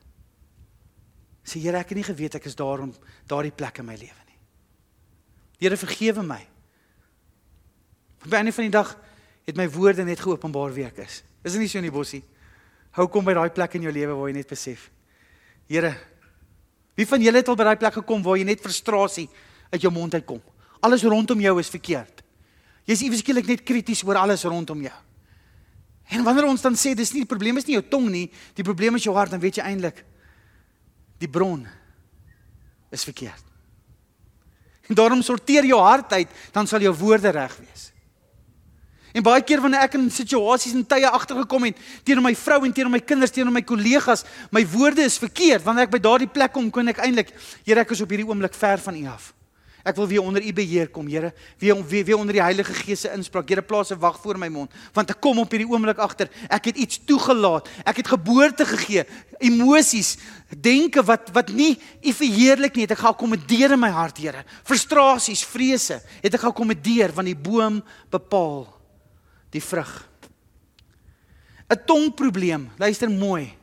Sê 1.45 1.61
Here, 1.61 1.79
ek 1.79 1.89
het 1.89 1.97
nie 1.97 2.05
geweet 2.05 2.35
ek 2.35 2.45
is 2.45 2.55
daar 2.55 2.81
om 2.81 2.95
daardie 3.27 3.53
plek 3.53 3.79
in 3.79 3.87
my 3.87 3.97
lewe 3.97 4.25
nie. 4.27 4.39
Here 5.59 5.77
vergewe 5.77 6.23
my. 6.23 6.47
Op 8.25 8.31
'n 8.31 8.35
einde 8.35 8.53
van 8.53 8.65
die 8.65 8.71
dag 8.71 8.97
het 9.45 9.57
my 9.57 9.71
woorde 9.71 10.05
net 10.05 10.21
geopenbaar 10.21 10.73
wie 10.73 10.85
ek 10.85 10.99
is. 10.99 11.23
Is 11.43 11.53
dit 11.53 11.61
nie 11.61 11.69
so 11.69 11.79
in 11.79 11.85
die 11.85 11.91
bossie? 11.91 12.23
Hou 12.99 13.07
kom 13.09 13.25
by 13.25 13.37
daai 13.39 13.51
plek 13.55 13.79
in 13.79 13.87
jou 13.87 13.95
lewe 13.95 14.17
waar 14.19 14.29
jy 14.29 14.39
net 14.41 14.51
besef. 14.51 14.89
Here, 15.71 15.95
Wie 16.99 17.07
van 17.07 17.23
julle 17.23 17.39
het 17.39 17.47
al 17.47 17.55
by 17.55 17.67
daai 17.69 17.79
plek 17.79 18.01
gekom 18.01 18.25
waar 18.27 18.41
jy 18.41 18.47
net 18.49 18.63
frustrasie 18.63 19.29
uit 19.71 19.85
jou 19.85 19.91
mond 19.95 20.17
uitkom? 20.19 20.41
Alles 20.83 21.05
rondom 21.07 21.39
jou 21.39 21.53
is 21.63 21.71
verkeerd. 21.71 22.25
Jy's 22.89 23.05
iewers 23.07 23.23
skielik 23.23 23.47
net 23.47 23.63
krities 23.67 24.03
oor 24.07 24.19
alles 24.19 24.43
rondom 24.49 24.81
jou. 24.83 24.97
En 26.11 26.25
wanneer 26.27 26.49
ons 26.49 26.65
dan 26.65 26.75
sê 26.79 26.97
dis 26.99 27.13
nie 27.15 27.23
die 27.23 27.31
probleem 27.31 27.61
is 27.61 27.69
nie 27.69 27.77
jou 27.77 27.85
tong 27.87 28.09
nie, 28.11 28.25
die 28.57 28.67
probleem 28.67 28.99
is 28.99 29.07
jou 29.07 29.15
hart, 29.15 29.31
dan 29.31 29.43
weet 29.43 29.61
jy 29.61 29.67
eintlik 29.69 30.01
die 31.23 31.31
bron 31.31 31.63
is 32.91 33.05
verkeerd. 33.07 33.45
En 34.89 34.99
daarom 34.99 35.23
sorteer 35.23 35.69
jou 35.69 35.79
hart 35.85 36.17
uit, 36.17 36.35
dan 36.55 36.67
sal 36.67 36.83
jou 36.83 36.95
woorde 36.99 37.31
reg 37.37 37.55
wees. 37.61 37.91
En 39.17 39.25
baie 39.25 39.43
keer 39.43 39.63
wanneer 39.65 39.87
ek 39.87 39.97
in 39.97 40.11
situasies 40.13 40.75
en 40.77 40.85
tye 40.87 41.09
agtergekom 41.09 41.69
het 41.71 41.81
teenoor 42.05 42.27
my 42.27 42.35
vrou 42.37 42.61
en 42.67 42.75
teenoor 42.75 42.93
my 42.93 43.01
kinders, 43.01 43.33
teenoor 43.33 43.55
my 43.55 43.65
kollegas, 43.65 44.25
my 44.53 44.65
woorde 44.69 45.07
is 45.07 45.17
verkeerd. 45.21 45.65
Wanneer 45.65 45.89
ek 45.89 45.97
by 45.97 46.03
daardie 46.05 46.31
plek 46.31 46.53
kom, 46.53 46.69
kon 46.71 46.93
ek 46.93 47.01
eintlik, 47.07 47.33
Here, 47.65 47.81
ek 47.85 47.97
is 47.97 48.05
op 48.05 48.13
hierdie 48.13 48.29
oomblik 48.29 48.57
ver 48.57 48.81
van 48.85 48.97
U 49.01 49.05
af. 49.09 49.33
Ek 49.89 49.97
wil 49.97 50.09
weer 50.11 50.25
onder 50.27 50.45
U 50.45 50.53
beheer 50.53 50.91
kom, 50.93 51.09
Here. 51.09 51.33
Weer 51.63 51.79
weer, 51.89 52.05
weer 52.05 52.19
onder 52.19 52.37
die 52.37 52.43
Heilige 52.43 52.75
Gees 52.83 53.07
se 53.07 53.13
inspraak. 53.17 53.49
Here, 53.49 53.63
plaas 53.63 53.91
'n 53.91 53.99
wag 53.99 54.21
voor 54.21 54.39
my 54.39 54.49
mond, 54.49 54.71
want 54.93 55.11
ek 55.11 55.21
kom 55.21 55.39
op 55.39 55.51
hierdie 55.51 55.69
oomblik 55.69 55.99
agter. 55.99 56.29
Ek 56.51 56.65
het 56.65 56.77
iets 56.77 57.01
toegelaat. 57.07 57.69
Ek 57.87 57.97
het 57.97 58.09
geboorte 58.09 58.67
gegee, 58.67 59.07
emosies, 59.39 60.19
denke 60.51 61.03
wat 61.03 61.31
wat 61.33 61.49
nie 61.49 61.79
U 62.05 62.13
verheerlik 62.13 62.75
nie. 62.75 62.83
Het 62.83 62.93
ek 62.93 63.07
geakkommodeer 63.07 63.73
in 63.73 63.81
my 63.81 63.91
hart, 63.91 64.19
Here. 64.19 64.45
Frustrasies, 64.65 65.45
vrese, 65.45 66.03
het 66.21 66.35
ek 66.35 66.41
geakkommodeer 66.41 67.13
want 67.15 67.27
die 67.27 67.37
boom 67.37 67.83
bepaal 68.11 68.78
die 69.51 69.63
vrug. 69.63 70.09
'n 71.69 71.85
Tongprobleem, 71.85 72.71
luister 72.79 73.11
mooi, 73.11 73.57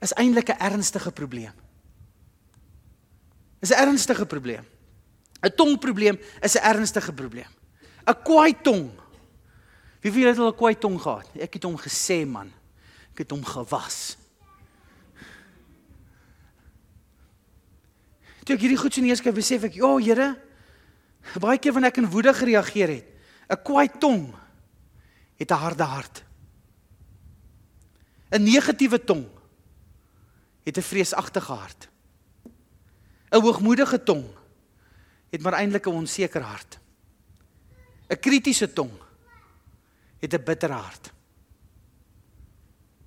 is 0.00 0.12
eintlik 0.12 0.50
'n 0.50 0.58
ernstige 0.58 1.12
probleem. 1.12 1.52
Is 3.60 3.70
'n 3.70 3.78
ernstige 3.78 4.26
probleem. 4.26 4.64
'n 5.42 5.54
Tongprobleem 5.54 6.18
is 6.42 6.56
'n 6.56 6.64
ernstige 6.64 7.12
probleem. 7.12 7.50
'n 8.06 8.22
Kwaai 8.22 8.54
tong. 8.62 8.90
Wie 10.00 10.12
wie 10.12 10.26
het 10.26 10.38
al 10.38 10.52
'n 10.52 10.56
kwaai 10.56 10.78
tong 10.78 11.00
gehad? 11.00 11.28
Ek 11.36 11.54
het 11.54 11.62
hom 11.62 11.76
gesê 11.76 12.26
man. 12.26 12.52
Ek 13.12 13.18
het 13.18 13.30
hom 13.30 13.44
gewas. 13.44 14.16
Toe 18.44 18.54
ek 18.54 18.60
hierdie 18.60 18.80
goed 18.80 18.94
so 18.94 19.00
neerskryf, 19.00 19.34
besef 19.34 19.62
ek, 19.62 19.74
"Ja, 19.74 19.96
Here, 19.96 20.40
baie 21.38 21.58
keer 21.58 21.72
wanneer 21.72 21.90
ek 21.90 21.98
in 21.98 22.10
woede 22.10 22.34
gereageer 22.34 22.88
het, 22.88 23.06
'n 23.50 23.62
kwaai 23.62 23.88
tong 23.98 24.39
het 25.40 25.50
'n 25.50 25.62
harde 25.64 25.82
hart. 25.82 26.24
'n 28.30 28.42
Negatiewe 28.42 29.04
tong 29.04 29.26
het 30.62 30.76
'n 30.76 30.82
vreesagtige 30.82 31.52
hart. 31.52 31.88
'n 33.30 33.40
Hoogmoedige 33.40 34.02
tong 34.02 34.24
het 35.30 35.42
maar 35.42 35.52
eintlik 35.52 35.86
'n 35.86 35.96
onseker 36.02 36.42
hart. 36.42 36.78
'n 38.08 38.20
Kritiese 38.20 38.72
tong 38.72 38.92
het 40.18 40.34
'n 40.34 40.44
bitter 40.44 40.70
hart. 40.70 41.12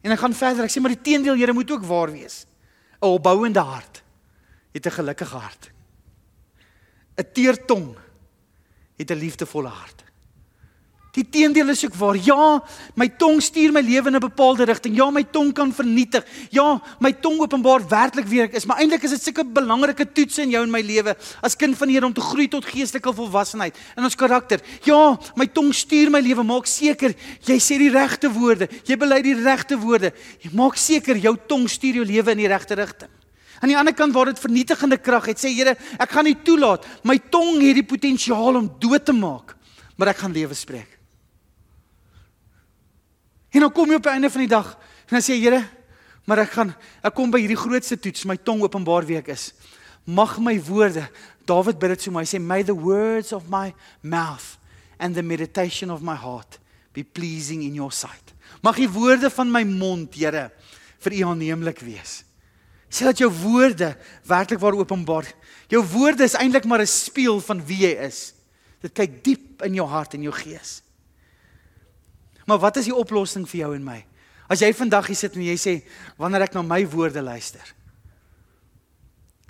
En 0.02 0.12
ek 0.12 0.20
gaan 0.20 0.34
verder. 0.34 0.64
Ek 0.64 0.72
sê 0.72 0.82
maar 0.82 0.96
die 0.96 1.02
teendeel 1.02 1.36
Here 1.36 1.54
moet 1.54 1.72
ook 1.72 1.86
waar 1.86 2.12
wees. 2.12 2.46
'n 3.00 3.06
Opbouende 3.06 3.60
hart 3.60 4.04
het 4.72 4.86
'n 4.86 4.92
gelukkige 4.92 5.38
hart. 5.38 5.72
'n 7.16 7.32
Teer 7.34 7.66
tong 7.66 7.98
het 8.98 9.12
'n 9.12 9.16
liefdevolle 9.16 9.70
hart. 9.70 10.04
Die 11.14 11.26
teendeel 11.30 11.70
is 11.70 11.84
ook 11.86 11.94
waar. 12.00 12.18
Ja, 12.18 12.58
my 12.98 13.06
tong 13.22 13.38
stuur 13.44 13.70
my 13.72 13.84
lewe 13.86 14.10
in 14.10 14.16
'n 14.16 14.20
bepaalde 14.20 14.66
rigting. 14.66 14.96
Ja, 14.96 15.12
my 15.12 15.24
tong 15.24 15.54
kan 15.54 15.72
vernietig. 15.74 16.26
Ja, 16.50 16.82
my 17.00 17.12
tong 17.14 17.40
openbaar 17.40 17.88
werklik 17.88 18.26
wie 18.26 18.42
ek 18.42 18.54
is, 18.54 18.66
maar 18.66 18.78
eintlik 18.78 19.04
is 19.04 19.12
dit 19.12 19.22
sulke 19.22 19.46
belangrike 19.46 20.12
toetse 20.12 20.42
in 20.42 20.50
jou 20.50 20.64
en 20.64 20.72
my 20.72 20.82
lewe 20.82 21.16
as 21.44 21.56
kind 21.56 21.78
van 21.78 21.88
die 21.88 21.94
Here 21.94 22.06
om 22.06 22.14
te 22.14 22.22
groei 22.22 22.48
tot 22.48 22.66
geestelike 22.66 23.14
volwassenheid 23.14 23.76
in 23.96 24.04
ons 24.04 24.16
karakter. 24.16 24.60
Ja, 24.84 25.20
my 25.36 25.46
tong 25.46 25.72
stuur 25.72 26.10
my 26.10 26.20
lewe. 26.20 26.44
Maak 26.44 26.66
seker 26.66 27.14
jy 27.46 27.60
sê 27.60 27.78
die 27.78 27.92
regte 27.92 28.34
woorde. 28.34 28.68
Jy 28.84 28.98
bely 28.98 29.22
die 29.22 29.36
regte 29.36 29.78
woorde. 29.78 30.14
Jy 30.42 30.50
maak 30.54 30.76
seker 30.76 31.16
jou 31.16 31.38
tong 31.48 31.70
stuur 31.70 31.94
jou 31.94 32.06
lewe 32.06 32.32
in 32.32 32.38
die 32.38 32.48
regte 32.48 32.76
rigting. 32.76 33.10
Aan 33.62 33.70
die 33.70 33.78
ander 33.78 33.94
kant 33.94 34.14
waar 34.14 34.26
dit 34.26 34.40
vernietigende 34.40 34.98
krag 34.98 35.26
het, 35.26 35.38
sê 35.38 35.54
Here, 35.54 35.78
ek 36.00 36.10
gaan 36.10 36.26
nie 36.26 36.42
toelaat 36.44 36.86
my 37.04 37.20
tong 37.30 37.62
het 37.62 37.76
die 37.76 37.86
potensiaal 37.86 38.58
om 38.58 38.72
dood 38.80 39.06
te 39.06 39.14
maak, 39.14 39.56
maar 39.96 40.08
ek 40.08 40.18
gaan 40.18 40.34
lewe 40.34 40.56
spreek. 40.56 41.03
En 43.54 43.62
dan 43.62 43.72
kom 43.72 43.92
jy 43.92 44.00
op 44.00 44.08
die 44.08 44.14
einde 44.14 44.32
van 44.34 44.44
die 44.44 44.52
dag 44.52 44.74
en 45.06 45.18
dan 45.18 45.24
sê 45.24 45.38
jy, 45.38 45.46
Here, 45.46 45.62
maar 46.26 46.42
ek 46.46 46.56
gaan 46.56 46.74
ek 47.06 47.14
kom 47.14 47.32
by 47.34 47.44
hierdie 47.44 47.60
grootste 47.60 48.00
toets, 48.02 48.26
my 48.26 48.38
tong 48.42 48.64
openbaar 48.66 49.06
wie 49.06 49.20
ek 49.20 49.30
is. 49.36 49.52
Mag 50.10 50.40
my 50.42 50.56
woorde, 50.66 51.06
Dawid 51.46 51.80
bid 51.80 51.92
dit 51.94 52.06
so 52.06 52.14
mooi, 52.16 52.24
hy 52.24 52.32
sê 52.32 52.40
may 52.40 52.64
the 52.64 52.76
words 52.76 53.34
of 53.36 53.50
my 53.52 53.74
mouth 54.02 54.56
and 54.98 55.16
the 55.16 55.24
meditation 55.24 55.92
of 55.92 56.02
my 56.02 56.16
heart 56.16 56.58
be 56.96 57.04
pleasing 57.04 57.66
in 57.68 57.76
your 57.76 57.92
sight. 57.92 58.32
Mag 58.64 58.80
die 58.80 58.90
woorde 58.90 59.30
van 59.34 59.52
my 59.52 59.64
mond, 59.68 60.16
Here, 60.16 60.50
vir 61.04 61.18
U 61.20 61.26
aanneemlik 61.34 61.84
wees. 61.84 62.22
Sê 62.94 63.08
dat 63.10 63.20
jou 63.20 63.30
woorde 63.42 63.92
werklik 64.30 64.62
waar 64.62 64.78
openbaar. 64.78 65.28
Jou 65.72 65.82
woorde 65.96 66.24
is 66.24 66.38
eintlik 66.38 66.66
maar 66.70 66.82
'n 66.82 66.88
spieël 66.88 67.42
van 67.42 67.66
wie 67.66 67.88
jy 67.88 67.94
is. 68.06 68.34
Dit 68.82 68.94
kyk 68.94 69.24
diep 69.24 69.64
in 69.64 69.74
jou 69.74 69.88
hart 69.88 70.14
en 70.14 70.22
jou 70.22 70.34
gees. 70.34 70.82
Maar 72.46 72.60
wat 72.60 72.78
is 72.82 72.90
die 72.90 72.96
oplossing 72.96 73.46
vir 73.50 73.64
jou 73.64 73.72
en 73.76 73.86
my? 73.86 74.00
As 74.52 74.62
jy 74.62 74.74
vandag 74.76 75.08
hier 75.08 75.18
sit 75.18 75.38
en 75.38 75.46
jy 75.46 75.56
sê 75.60 75.74
wanneer 76.20 76.48
ek 76.48 76.58
na 76.58 76.64
my 76.66 76.82
woorde 76.90 77.24
luister, 77.24 77.64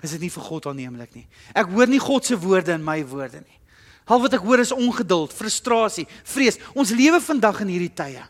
is 0.04 0.12
dit 0.14 0.26
nie 0.26 0.32
vir 0.32 0.44
God 0.44 0.68
aanneemlik 0.68 1.14
nie. 1.16 1.26
Ek 1.56 1.70
hoor 1.72 1.88
nie 1.88 2.02
God 2.02 2.26
se 2.28 2.36
woorde 2.36 2.74
in 2.76 2.84
my 2.84 3.00
woorde 3.08 3.40
nie. 3.40 3.60
Al 4.04 4.20
wat 4.20 4.36
ek 4.36 4.44
hoor 4.44 4.60
is 4.60 4.72
ongeduld, 4.74 5.32
frustrasie, 5.32 6.04
vrees. 6.28 6.60
Ons 6.76 6.92
lewe 6.92 7.22
vandag 7.24 7.62
in 7.64 7.72
hierdie 7.72 7.94
tye. 7.96 8.20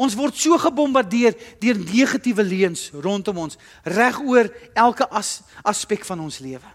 Ons 0.00 0.16
word 0.16 0.36
so 0.36 0.56
gebombardeer 0.60 1.36
deur 1.60 1.80
negatiewe 1.80 2.44
leuns 2.44 2.90
rondom 3.04 3.42
ons, 3.44 3.58
regoor 3.84 4.50
elke 4.76 5.08
as, 5.12 5.40
aspek 5.64 6.04
van 6.08 6.20
ons 6.24 6.40
lewe. 6.44 6.68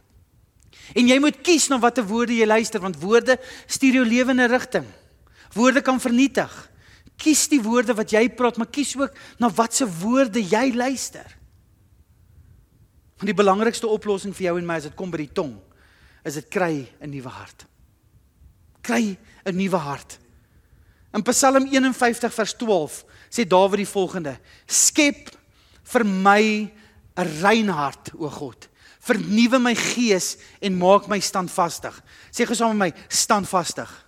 En 0.97 1.09
jy 1.09 1.17
moet 1.19 1.37
kies 1.43 1.67
na 1.69 1.79
watter 1.81 2.05
woorde 2.07 2.37
jy 2.37 2.47
luister 2.47 2.81
want 2.81 2.99
woorde 3.01 3.37
stuur 3.67 3.99
jou 3.99 4.05
lewe 4.07 4.31
in 4.31 4.41
'n 4.41 4.49
rigting. 4.49 4.85
Woorde 5.53 5.81
kan 5.81 5.99
vernietig. 5.99 6.51
Kies 7.17 7.47
die 7.49 7.61
woorde 7.61 7.95
wat 7.97 8.13
jy 8.13 8.27
praat, 8.29 8.59
maar 8.61 8.69
kies 8.69 8.93
ook 8.97 9.15
na 9.41 9.49
watse 9.49 9.87
woorde 9.99 10.41
jy 10.41 10.69
luister. 10.75 11.25
Want 13.17 13.31
die 13.31 13.37
belangrikste 13.37 13.89
oplossing 13.89 14.35
vir 14.37 14.51
jou 14.51 14.57
en 14.59 14.67
my 14.69 14.77
as 14.77 14.85
dit 14.89 14.97
kom 14.97 15.09
by 15.11 15.23
die 15.23 15.33
tong, 15.33 15.55
is 16.27 16.37
dit 16.37 16.49
kry 16.53 16.87
'n 17.01 17.09
nuwe 17.09 17.29
hart. 17.29 17.65
Kry 18.81 19.17
'n 19.45 19.57
nuwe 19.57 19.77
hart. 19.77 20.19
In 21.13 21.23
Psalm 21.23 21.65
51 21.65 22.33
vers 22.33 22.53
12 22.53 23.05
sê 23.31 23.47
Dawid 23.47 23.77
die 23.77 23.85
volgende: 23.85 24.39
Skep 24.67 25.31
vir 25.83 26.03
my 26.05 26.71
'n 27.17 27.41
rein 27.41 27.69
hart, 27.69 28.11
o 28.13 28.29
God. 28.29 28.67
Vernuwe 28.99 29.59
my 29.59 29.73
gees 29.73 30.37
en 30.61 30.77
maak 30.77 31.07
my 31.07 31.19
standvastig. 31.19 32.03
Sê 32.31 32.45
gesaam 32.45 32.77
met 32.77 32.93
my, 32.93 33.01
standvastig 33.07 34.06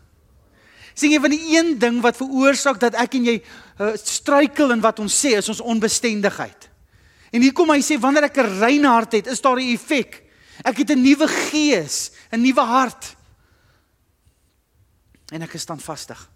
sien 1.00 1.14
jy 1.14 1.20
van 1.24 1.34
die 1.34 1.56
een 1.56 1.76
ding 1.80 2.00
wat 2.04 2.18
veroorsaak 2.20 2.80
dat 2.82 2.98
ek 3.00 3.16
en 3.20 3.28
jy 3.30 3.36
uh, 3.40 3.94
struikel 3.96 4.74
in 4.76 4.84
wat 4.84 5.00
ons 5.00 5.14
sê 5.14 5.36
is 5.40 5.50
ons 5.52 5.64
onbestendigheid. 5.64 6.68
En 7.32 7.44
hier 7.46 7.54
kom 7.54 7.70
hy 7.72 7.80
sê 7.86 8.00
wanneer 8.02 8.28
ek 8.30 8.38
'n 8.38 8.60
rein 8.60 8.86
hart 8.86 9.14
het, 9.14 9.28
is 9.28 9.42
daar 9.42 9.60
'n 9.60 9.74
effek. 9.74 10.24
Ek 10.66 10.78
het 10.78 10.92
'n 10.92 11.02
nuwe 11.02 11.28
gees, 11.28 12.12
'n 12.32 12.42
nuwe 12.42 12.62
hart. 12.62 13.16
En 15.32 15.42
ek 15.42 15.54
is 15.54 15.62
standvastig. 15.62 16.30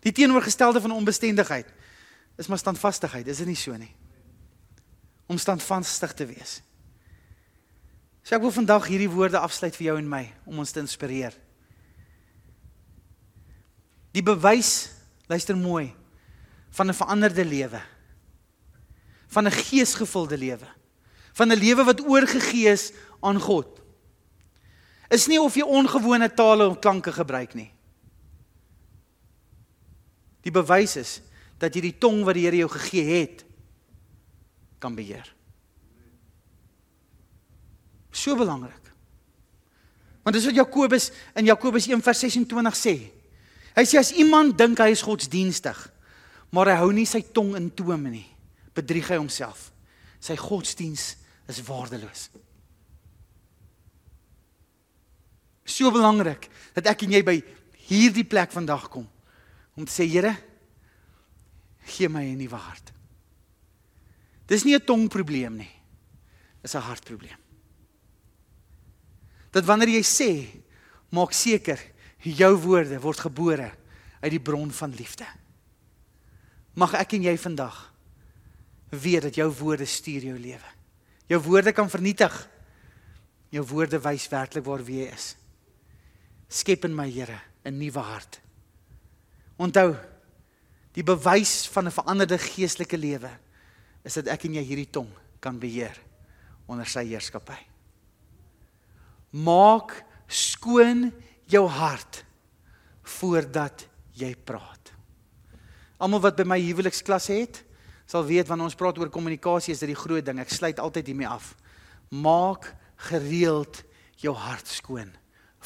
Die 0.00 0.12
teenoorgestelde 0.12 0.80
van 0.80 0.90
onbestendigheid 0.90 1.66
is 2.36 2.46
maar 2.46 2.58
standvastigheid, 2.58 3.26
is 3.26 3.36
dit 3.36 3.46
nie 3.46 3.56
so 3.56 3.76
nie? 3.76 3.94
Om 5.26 5.38
standvastig 5.38 6.14
te 6.14 6.26
wees. 6.26 6.62
So 8.22 8.34
ek 8.34 8.42
wil 8.42 8.50
vandag 8.50 8.86
hierdie 8.86 9.10
woorde 9.10 9.38
afsluit 9.38 9.76
vir 9.76 9.84
jou 9.84 9.98
en 9.98 10.08
my 10.08 10.32
om 10.44 10.58
ons 10.58 10.70
te 10.70 10.80
inspireer. 10.80 11.34
Die 14.18 14.24
bewys, 14.26 14.90
luister 15.30 15.56
mooi, 15.56 15.94
van 16.74 16.90
'n 16.90 16.94
veranderde 16.94 17.44
lewe. 17.44 17.80
Van 19.28 19.46
'n 19.46 19.50
geesgevulde 19.50 20.38
lewe. 20.38 20.66
Van 21.32 21.52
'n 21.52 21.58
lewe 21.58 21.84
wat 21.84 22.00
oorgegee 22.00 22.68
is 22.68 22.92
aan 23.20 23.40
God. 23.40 23.80
Is 25.08 25.26
nie 25.26 25.40
of 25.40 25.54
jy 25.54 25.62
ongewone 25.62 26.34
tale 26.34 26.66
of 26.68 26.78
klanke 26.78 27.12
gebruik 27.12 27.54
nie. 27.54 27.70
Die 30.40 30.52
bewys 30.52 30.96
is 30.96 31.20
dat 31.58 31.74
jy 31.74 31.80
die 31.80 31.98
tong 31.98 32.24
wat 32.24 32.34
die 32.34 32.44
Here 32.44 32.56
jou 32.56 32.70
gegee 32.70 33.20
het 33.20 33.44
kan 34.78 34.94
beheer. 34.94 35.34
So 38.10 38.36
belangrik. 38.36 38.92
Want 40.22 40.36
dis 40.36 40.44
wat 40.44 40.54
Jakobus 40.54 41.10
in 41.34 41.44
Jakobus 41.44 41.86
1:26 41.86 42.74
sê. 42.74 43.17
Hy 43.78 43.84
sê 43.86 44.00
as 44.00 44.10
iemand 44.18 44.56
dink 44.58 44.80
hy 44.82 44.90
is 44.90 45.04
godsdienstig, 45.06 45.78
maar 46.50 46.66
hy 46.66 46.80
hou 46.80 46.90
nie 46.90 47.06
sy 47.06 47.20
tong 47.30 47.52
in 47.54 47.68
toom 47.70 48.08
nie, 48.10 48.26
bedrieg 48.74 49.06
hy 49.06 49.20
homself. 49.20 49.68
Sy 50.18 50.34
godsdiens 50.34 51.12
is 51.46 51.60
waardeloos. 51.62 52.24
So 55.68 55.92
belangrik 55.94 56.48
dat 56.74 56.90
ek 56.90 57.04
en 57.06 57.14
jy 57.14 57.22
by 57.22 57.36
hierdie 57.86 58.26
plek 58.26 58.50
vandag 58.50 58.88
kom 58.90 59.06
om 59.78 59.86
te 59.86 59.94
sê 59.94 60.08
Here, 60.10 60.34
gee 61.86 62.08
my 62.08 62.24
'n 62.24 62.38
nuwe 62.38 62.58
hart. 62.58 62.92
Dis 64.48 64.64
nie 64.64 64.74
'n 64.74 64.84
tongprobleem 64.84 65.56
nie. 65.56 65.70
Dis 66.62 66.74
'n 66.74 66.82
hartprobleem. 66.82 67.38
Dat 69.52 69.64
wanneer 69.64 69.88
jy 69.88 70.02
sê, 70.02 70.62
maak 71.10 71.32
seker 71.32 71.78
jou 72.22 72.54
woorde 72.56 73.00
word 73.00 73.20
gebore 73.20 73.70
uit 74.20 74.30
die 74.30 74.42
bron 74.42 74.70
van 74.70 74.94
liefde. 74.94 75.26
Mag 76.74 76.94
ek 76.98 77.12
en 77.18 77.22
jy 77.22 77.36
vandag 77.38 77.76
weet 78.88 79.28
dat 79.28 79.34
jou 79.34 79.48
woorde 79.60 79.86
stuur 79.86 80.30
jou 80.30 80.38
lewe. 80.38 80.70
Jou 81.28 81.40
woorde 81.44 81.72
kan 81.72 81.90
vernietig. 81.90 82.32
Jou 83.52 83.64
woorde 83.66 84.00
wys 84.00 84.28
werklik 84.32 84.64
waar 84.64 84.84
wie 84.84 85.02
jy 85.02 85.12
is. 85.12 85.34
Skep 86.48 86.84
in 86.84 86.94
my 86.96 87.08
Here 87.10 87.40
'n 87.64 87.78
nuwe 87.78 88.00
hart. 88.00 88.40
Onthou, 89.58 89.96
die 90.92 91.04
bewys 91.04 91.68
van 91.68 91.86
'n 91.86 91.92
veranderde 91.92 92.38
geestelike 92.38 92.96
lewe 92.96 93.30
is 94.04 94.14
dat 94.14 94.26
ek 94.26 94.44
en 94.44 94.54
jy 94.54 94.62
hierdie 94.62 94.90
tong 94.90 95.10
kan 95.40 95.58
beheer 95.58 95.96
onder 96.66 96.86
sy 96.86 97.04
heerskappy. 97.04 97.58
Maak 99.30 100.04
skoon 100.26 101.12
jou 101.48 101.64
hart 101.68 102.22
voordat 103.18 103.86
jy 104.18 104.34
praat. 104.44 104.92
Almal 105.98 106.22
wat 106.22 106.36
by 106.38 106.46
my 106.46 106.58
huweliksklas 106.60 107.30
het, 107.32 107.62
sal 108.08 108.26
weet 108.28 108.48
wanneer 108.48 108.68
ons 108.68 108.78
praat 108.78 108.98
oor 109.00 109.10
kommunikasie 109.12 109.74
is 109.74 109.82
dit 109.82 109.92
die 109.92 109.98
groot 109.98 110.24
ding. 110.24 110.40
Ek 110.40 110.52
sluit 110.52 110.80
altyd 110.80 111.10
hiermee 111.10 111.28
af. 111.28 111.54
Maak 112.14 112.70
gereeld 113.08 113.82
jou 114.20 114.34
hart 114.36 114.68
skoon 114.70 115.10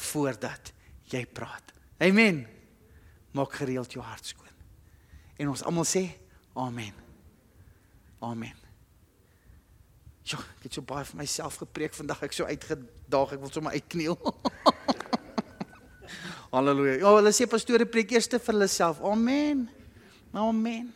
voordat 0.09 0.73
jy 1.11 1.23
praat. 1.29 1.73
Amen. 2.03 2.43
Maak 3.33 3.55
gereeld 3.61 3.93
jou 3.95 4.03
hart 4.03 4.33
skoon. 4.33 4.51
En 5.39 5.53
ons 5.53 5.63
almal 5.65 5.87
sê 5.87 6.07
amen. 6.59 6.93
Amen. 8.23 8.59
Ja, 10.23 10.39
ek 10.39 10.69
het 10.69 10.77
so 10.77 10.85
baie 10.87 11.03
vir 11.03 11.19
myself 11.19 11.59
gepreek 11.59 11.95
vandag. 11.97 12.21
Ek 12.23 12.35
so 12.35 12.47
uitgedaag. 12.47 13.35
Ek 13.35 13.41
wil 13.43 13.51
sommer 13.51 13.75
uitkniel. 13.75 14.15
Halleluja. 16.53 16.99
Ja, 17.01 17.11
hulle 17.17 17.31
sê 17.33 17.47
pastore 17.49 17.87
preek 17.89 18.11
eers 18.13 18.29
vir 18.29 18.43
hulle 18.51 18.67
self. 18.69 18.99
Amen. 19.01 19.65
Amen. 20.37 20.91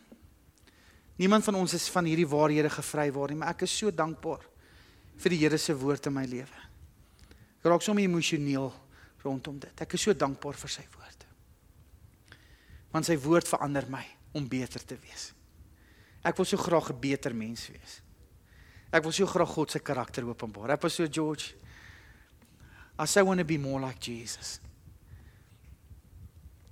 Niemand 1.17 1.43
van 1.48 1.56
ons 1.58 1.74
is 1.74 1.88
van 1.89 2.06
hierdie 2.06 2.28
waarhede 2.30 2.70
gevry 2.70 3.08
waar 3.12 3.34
nie, 3.34 3.39
maar 3.41 3.56
ek 3.56 3.63
is 3.65 3.74
so 3.74 3.89
dankbaar 3.89 4.43
vir 5.17 5.34
die 5.34 5.39
Here 5.41 5.58
se 5.58 5.74
woord 5.74 6.06
in 6.06 6.13
my 6.13 6.26
lewe. 6.30 6.60
Ek 7.58 7.65
raak 7.65 7.82
sommer 7.82 8.06
emosioneel 8.06 8.70
rondom 9.24 9.58
dit. 9.63 9.82
Ek 9.82 9.98
is 9.98 10.06
so 10.06 10.13
dankbaar 10.13 10.60
vir 10.62 10.74
sy 10.76 10.86
woord. 10.93 11.26
Want 12.93 13.10
sy 13.10 13.17
woord 13.26 13.50
verander 13.50 13.89
my 13.89 14.04
om 14.38 14.46
beter 14.46 14.86
te 14.86 15.00
wees. 15.02 15.32
Ek 16.22 16.38
wil 16.38 16.46
so 16.46 16.58
graag 16.58 16.91
'n 16.91 17.00
beter 17.02 17.34
mens 17.34 17.65
wees. 17.74 18.02
Ek 18.93 19.04
wil 19.04 19.12
so 19.12 19.26
graag 19.26 19.50
God 19.50 19.72
se 19.72 19.80
karakter 19.80 20.24
openbaar. 20.24 20.72
Ek 20.78 20.84
was 20.84 20.93
so 20.93 21.08
George. 21.08 21.56
I 23.00 23.06
say 23.06 23.22
I 23.22 23.24
want 23.24 23.39
to 23.39 23.46
be 23.46 23.58
more 23.58 23.80
like 23.82 24.00
Jesus. 24.00 24.60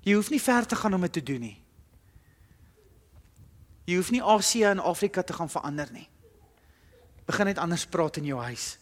Jy 0.06 0.14
hoef 0.14 0.30
nie 0.30 0.42
ver 0.42 0.68
te 0.70 0.78
gaan 0.78 0.94
om 0.94 1.02
dit 1.08 1.16
te 1.18 1.24
doen 1.26 1.42
nie. 1.42 1.56
Jy 3.90 3.98
hoef 4.00 4.12
nie 4.14 4.22
Asië 4.22 4.70
en 4.72 4.82
Afrika 4.82 5.24
te 5.26 5.34
gaan 5.34 5.50
verander 5.50 5.90
nie. 5.94 6.08
Begin 7.26 7.50
net 7.50 7.62
anders 7.62 7.88
praat 7.90 8.18
in 8.22 8.30
jou 8.30 8.40
huis. 8.42 8.78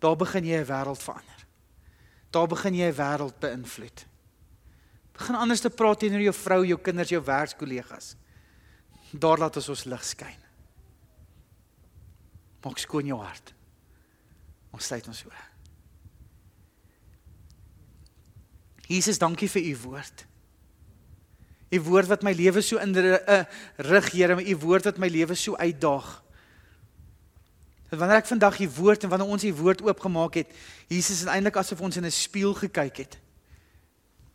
Daar 0.00 0.16
begin 0.16 0.44
jy 0.44 0.60
'n 0.60 0.68
wêreld 0.68 1.02
verander. 1.02 1.46
Daar 2.30 2.46
begin 2.46 2.74
jy 2.74 2.88
'n 2.88 2.94
wêreld 2.94 3.38
beïnvloed. 3.40 4.06
Begin 5.12 5.34
anders 5.34 5.60
te 5.60 5.70
praat 5.70 5.98
teenoor 5.98 6.20
jou 6.20 6.34
vrou, 6.34 6.64
jou 6.66 6.78
kinders, 6.78 7.08
jou 7.08 7.24
werkskollegas. 7.24 8.16
Daar 9.12 9.38
laat 9.38 9.56
ons 9.56 9.68
ons 9.68 9.84
lig 9.84 10.04
skyn. 10.04 10.40
Maak 12.62 12.78
skoon 12.78 13.06
jou 13.06 13.20
hart. 13.20 13.54
Ons 14.70 14.84
sluit 14.84 15.08
ons 15.08 15.24
oë. 15.24 15.47
Jesus, 18.88 19.20
dankie 19.20 19.50
vir 19.52 19.66
u 19.68 19.74
woord. 19.84 20.24
U 21.68 21.80
woord 21.84 22.08
wat 22.08 22.24
my 22.24 22.32
lewe 22.32 22.62
so 22.64 22.80
in 22.80 22.96
'n 22.96 22.96
uh, 22.96 23.44
rig, 23.76 24.12
Here, 24.12 24.40
u 24.40 24.56
woord 24.56 24.84
wat 24.84 24.98
my 24.98 25.08
lewe 25.08 25.34
so 25.34 25.56
uitdaag. 25.56 26.22
Dat 27.90 27.98
wanneer 27.98 28.20
ek 28.20 28.26
vandag 28.26 28.60
u 28.60 28.68
woord 28.68 29.04
en 29.04 29.08
wanneer 29.08 29.28
ons 29.28 29.44
u 29.44 29.52
woord 29.52 29.82
oopgemaak 29.82 30.34
het, 30.34 30.48
Jesus 30.88 31.20
is 31.20 31.28
eintlik 31.28 31.56
asof 31.56 31.80
ons 31.80 31.96
in 31.96 32.04
'n 32.04 32.10
spieël 32.10 32.54
gekyk 32.54 32.96
het. 32.96 33.18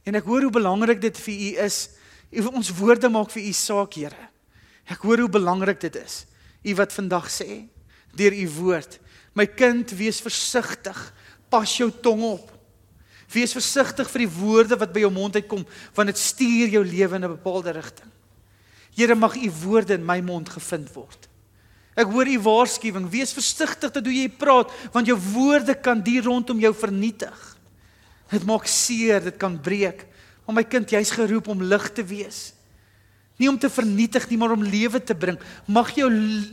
En 0.06 0.16
ek 0.16 0.24
hoor 0.24 0.42
hoe 0.42 0.52
belangrik 0.52 1.02
dit 1.02 1.18
vir 1.18 1.34
u 1.34 1.50
is. 1.66 1.90
U 2.32 2.46
ons 2.46 2.70
woorde 2.70 3.10
maak 3.10 3.32
vir 3.32 3.44
u 3.44 3.54
saak, 3.54 3.94
Here. 3.94 4.30
Ek 4.86 5.02
hoor 5.02 5.18
hoe 5.18 5.30
belangrik 5.30 5.80
dit 5.82 5.96
is. 5.96 6.26
U 6.64 6.76
wat 6.76 6.94
vandag 6.94 7.30
sê 7.32 7.68
deur 8.14 8.34
u 8.34 8.50
woord, 8.50 9.00
my 9.34 9.48
kind, 9.48 9.90
wees 9.98 10.22
versigtig. 10.22 11.14
Pas 11.50 11.78
jou 11.78 11.92
tong 12.02 12.22
op. 12.22 12.53
Wees 13.34 13.56
versigtig 13.56 14.10
vir 14.14 14.26
die 14.26 14.34
woorde 14.36 14.78
wat 14.78 14.94
by 14.94 15.04
jou 15.04 15.12
mond 15.14 15.36
uitkom, 15.40 15.66
want 15.96 16.12
dit 16.12 16.20
stuur 16.22 16.76
jou 16.78 16.84
lewe 16.86 17.16
in 17.18 17.26
'n 17.26 17.36
bepaalde 17.36 17.72
rigting. 17.74 18.12
Here 18.96 19.16
mag 19.16 19.36
u 19.36 19.52
woorde 19.64 19.94
in 19.94 20.06
my 20.06 20.22
mond 20.22 20.50
gevind 20.50 20.94
word. 20.94 21.30
Ek 21.96 22.10
hoor 22.10 22.28
u 22.28 22.40
waarskuwing, 22.40 23.10
wees 23.10 23.34
versigtig 23.34 23.92
dat 23.92 24.06
hoe 24.06 24.14
jy 24.14 24.30
praat, 24.30 24.72
want 24.94 25.08
jou 25.08 25.18
woorde 25.34 25.76
kan 25.76 26.02
die 26.02 26.22
rondom 26.22 26.60
jou 26.60 26.74
vernietig. 26.74 27.58
Dit 28.30 28.46
maak 28.46 28.66
seer, 28.66 29.22
dit 29.22 29.38
kan 29.38 29.60
breek. 29.62 30.06
Maar 30.46 30.56
my 30.56 30.64
kind, 30.64 30.90
jy's 30.90 31.14
geroep 31.14 31.48
om 31.48 31.62
lig 31.62 31.90
te 31.94 32.04
wees. 32.04 32.54
Nie 33.38 33.50
om 33.50 33.58
te 33.58 33.70
vernietig 33.70 34.30
nie, 34.30 34.38
maar 34.38 34.52
om 34.52 34.64
lewe 34.64 35.00
te 35.04 35.16
bring. 35.16 35.38
Mag 35.66 35.94
jou 35.96 36.10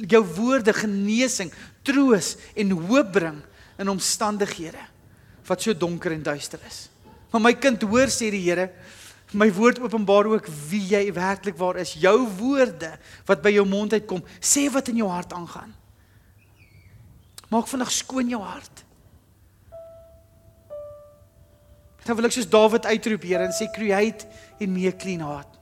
jou 0.09 0.23
woorde 0.37 0.73
genesing, 0.73 1.53
troos 1.83 2.37
en 2.55 2.71
hoop 2.71 3.13
bring 3.13 3.41
in 3.81 3.89
omstandighede 3.89 4.90
wat 5.51 5.63
so 5.65 5.75
donker 5.75 6.15
en 6.15 6.23
duister 6.23 6.63
is. 6.69 6.87
Maar 7.31 7.43
my 7.43 7.55
kind, 7.59 7.83
hoor 7.83 8.11
sê 8.11 8.31
die 8.31 8.43
Here, 8.47 8.71
my 9.35 9.51
woord 9.55 9.81
openbaar 9.83 10.27
ook 10.31 10.49
wie 10.71 10.83
jy 10.91 11.05
werklik 11.15 11.59
waar 11.59 11.79
is. 11.83 11.95
Jou 11.99 12.27
woorde 12.39 12.93
wat 13.29 13.43
by 13.43 13.53
jou 13.55 13.67
mond 13.67 13.95
uitkom, 13.95 14.23
sê 14.43 14.67
wat 14.73 14.91
in 14.91 15.03
jou 15.03 15.11
hart 15.11 15.35
aangaan. 15.35 15.75
Maak 17.51 17.71
vandag 17.71 17.91
skoon 17.95 18.31
jou 18.31 18.43
hart. 18.43 18.85
Dan 22.07 22.17
wil 22.19 22.31
ek 22.31 22.35
soos 22.35 22.49
Dawid 22.51 22.87
uitroep, 22.87 23.27
Here, 23.27 23.45
en 23.45 23.55
sê 23.55 23.69
create 23.75 24.27
in 24.63 24.73
me 24.75 24.89
a 24.89 24.95
clean 24.95 25.23
heart. 25.23 25.59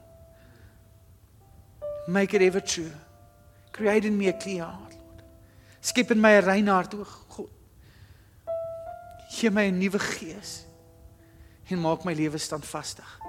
Make 2.09 2.33
it 2.37 2.41
ever 2.41 2.61
true. 2.61 2.89
Create 3.73 4.07
in 4.07 4.17
me 4.17 4.29
a 4.29 4.33
clean 4.33 4.63
heart, 4.65 4.97
Lord. 4.97 5.21
Skep 5.81 6.11
in 6.11 6.21
my 6.21 6.37
'n 6.37 6.45
rein 6.45 6.67
hart, 6.67 6.93
o 6.93 7.05
God. 7.05 7.58
Gee 9.39 9.51
my 9.51 9.69
'n 9.71 9.77
nuwe 9.77 9.99
gees 9.99 10.65
en 11.69 11.79
maak 11.79 12.03
my 12.03 12.13
lewe 12.13 12.37
standvastig. 12.37 13.19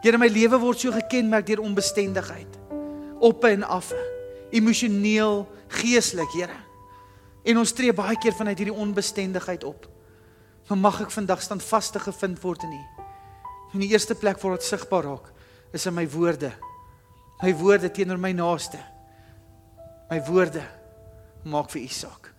Here 0.00 0.18
my 0.18 0.28
lewe 0.28 0.58
word 0.58 0.80
so 0.80 0.92
gekenmerk 0.92 1.46
deur 1.46 1.60
onbestendigheid. 1.60 2.58
Op 3.20 3.44
en 3.44 3.62
af. 3.62 3.92
Emosioneel, 4.50 5.48
geestelik, 5.68 6.30
Here. 6.32 6.56
En 7.44 7.58
ons 7.58 7.72
tree 7.72 7.92
baie 7.92 8.16
keer 8.18 8.32
vanuit 8.32 8.58
hierdie 8.58 8.74
onbestendigheid 8.74 9.64
op. 9.64 9.88
Maar 10.68 10.78
mag 10.78 11.00
ek 11.00 11.10
vandag 11.10 11.42
standvastig 11.42 12.02
gevind 12.02 12.40
word 12.40 12.62
in 12.62 12.72
U. 12.72 12.84
In 13.74 13.80
die 13.80 13.90
eerste 13.90 14.14
plek 14.14 14.40
waar 14.40 14.56
dit 14.56 14.62
sigbaar 14.62 15.04
raak, 15.04 15.32
is 15.72 15.86
in 15.86 15.94
my 15.94 16.08
woorde. 16.10 16.52
My 17.42 17.54
woorde 17.54 17.90
teenoor 17.90 18.18
my 18.18 18.32
naaste. 18.32 18.78
My 20.10 20.22
woorde 20.24 20.62
maak 21.44 21.70
vir 21.70 21.82
U 21.82 21.88
saak. 21.88 22.32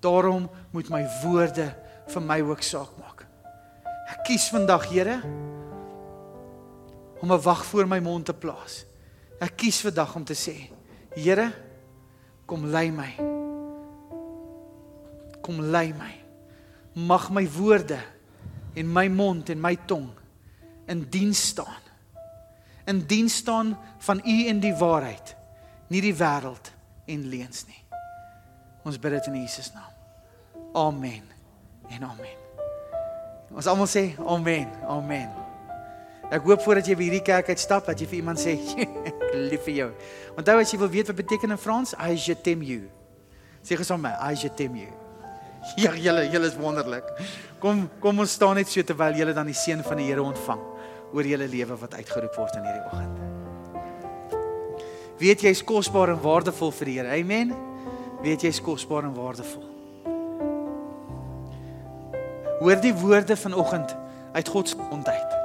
Daarom 0.00 0.50
moet 0.72 0.88
my 0.88 1.06
woorde 1.22 1.74
vir 2.08 2.24
my 2.24 2.40
ook 2.44 2.62
saak 2.64 2.92
maak. 3.00 3.24
Ek 4.08 4.24
kies 4.28 4.48
vandag, 4.52 4.88
Here, 4.88 5.20
om 7.20 7.32
'n 7.32 7.42
wag 7.42 7.64
voor 7.64 7.86
my 7.86 7.98
mond 8.00 8.24
te 8.24 8.34
plaas. 8.34 8.84
Ek 9.40 9.56
kies 9.56 9.80
vandag 9.80 10.14
om 10.14 10.24
te 10.24 10.34
sê, 10.34 10.70
Here, 11.14 11.52
kom 12.46 12.66
lei 12.66 12.90
my. 12.90 13.12
Kom 15.42 15.60
lei 15.60 15.92
my. 15.92 16.14
Mag 16.94 17.30
my 17.30 17.48
woorde 17.48 17.98
en 18.74 18.92
my 18.92 19.08
mond 19.08 19.50
en 19.50 19.60
my 19.60 19.76
tong 19.86 20.10
in 20.86 21.06
diens 21.10 21.46
staan. 21.46 21.82
In 22.86 23.06
diens 23.06 23.36
staan 23.36 23.78
van 23.98 24.20
U 24.24 24.46
en 24.46 24.60
die 24.60 24.74
waarheid, 24.74 25.36
nie 25.88 26.00
die 26.00 26.14
wêreld 26.14 26.72
en 27.06 27.28
leuns 27.28 27.66
nie. 27.66 27.84
Ons 28.84 28.98
bid 28.98 29.12
dit 29.12 29.26
in 29.26 29.40
Jesus 29.42 29.72
naam. 29.72 29.92
Amen 30.74 31.37
en 31.94 32.08
amen. 32.08 32.36
Ons 33.54 33.66
almal 33.70 33.88
sê 33.90 34.10
amen, 34.26 34.68
amen. 34.88 35.28
Ek 36.28 36.44
hoop 36.44 36.60
voordat 36.60 36.88
jy 36.90 36.96
hierdie 36.98 37.24
kerk 37.24 37.48
uitstap 37.48 37.86
dat 37.88 38.00
jy 38.00 38.06
vir 38.10 38.18
iemand 38.20 38.40
sê 38.40 38.58
lief 39.50 39.64
vir 39.64 39.74
jou. 39.74 39.90
Onthou 40.36 40.58
as 40.60 40.72
jy 40.72 40.80
wil 40.80 40.92
weet 40.92 41.08
wat 41.08 41.20
beteken 41.22 41.54
in 41.56 41.60
Frans, 41.60 41.94
I 41.96 42.12
je 42.20 42.36
t'aime 42.36 42.66
you. 42.68 42.82
Sê 43.64 43.78
gesom 43.80 44.02
my, 44.04 44.12
I 44.20 44.36
je 44.36 44.50
t'aime 44.52 44.84
you. 44.84 44.92
Ja, 45.82 45.90
julle, 45.98 46.28
julle 46.30 46.46
is 46.46 46.56
wonderlik. 46.56 47.08
Kom, 47.60 47.88
kom 48.00 48.22
ons 48.22 48.36
staan 48.38 48.56
net 48.60 48.70
so 48.70 48.84
terwyl 48.86 49.16
julle 49.18 49.34
dan 49.36 49.48
die 49.50 49.56
seën 49.56 49.82
van 49.84 49.98
die 49.98 50.06
Here 50.06 50.22
ontvang 50.22 50.62
oor 51.16 51.26
julle 51.26 51.48
lewe 51.50 51.76
wat 51.80 51.96
uitgeroep 51.98 52.36
word 52.38 52.60
in 52.60 52.68
hierdie 52.68 52.84
oggend. 52.92 53.16
Weet 55.18 55.42
jy 55.42 55.50
is 55.56 55.64
kosbaar 55.66 56.12
en 56.14 56.20
waardevol 56.22 56.70
vir 56.78 56.92
die 56.92 56.96
Here. 57.00 57.16
Amen. 57.16 57.56
Weet 58.22 58.46
jy 58.46 58.52
is 58.54 58.62
kosbaar 58.62 59.08
en 59.08 59.16
waardevol. 59.16 59.77
Hoor 62.58 62.80
die 62.82 62.94
woorde 62.94 63.36
vanoggend 63.36 63.96
uit 64.32 64.48
God 64.48 64.68
se 64.68 64.76
mond 64.76 65.08
uit. 65.08 65.36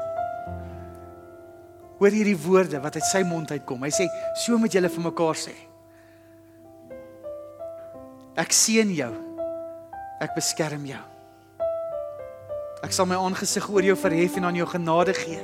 Hoor 1.99 2.09
hierdie 2.09 2.37
woorde 2.37 2.79
wat 2.81 2.95
uit 2.95 3.05
sy 3.05 3.21
mond 3.27 3.51
uitkom. 3.51 3.83
Hy 3.83 3.89
sê, 3.89 4.07
"So 4.35 4.57
moet 4.57 4.73
julle 4.73 4.89
vir 4.89 5.03
mekaar 5.03 5.35
sê. 5.35 5.55
Ek 8.35 8.51
seën 8.51 8.93
jou. 8.93 9.13
Ek 10.19 10.33
beskerm 10.35 10.85
jou. 10.85 11.01
Ek 12.83 12.91
sal 12.91 13.05
my 13.05 13.15
aangesig 13.15 13.69
oor 13.69 13.81
jou 13.81 13.95
verhef 13.95 14.37
en 14.37 14.45
aan 14.45 14.55
jou 14.55 14.67
genade 14.67 15.13
gee. 15.13 15.43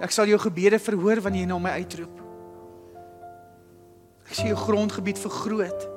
Ek 0.00 0.10
sal 0.10 0.26
jou 0.26 0.38
gebede 0.38 0.78
verhoor 0.78 1.20
wanneer 1.20 1.40
jy 1.40 1.46
na 1.46 1.58
my 1.58 1.70
uitroep. 1.70 2.20
Ek 4.26 4.34
sien 4.34 4.46
jou 4.46 4.56
grondgebied 4.56 5.18
vergroot 5.18 5.88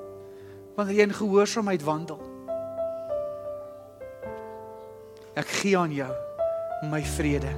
wanneer 0.75 0.95
jy 0.95 1.07
in 1.09 1.13
gehoorsaamheid 1.13 1.83
wandel. 1.83 2.28
Ek 5.37 5.47
gee 5.59 5.77
aan 5.77 5.93
jou 5.93 6.09
my 6.89 7.01
vrede. 7.03 7.51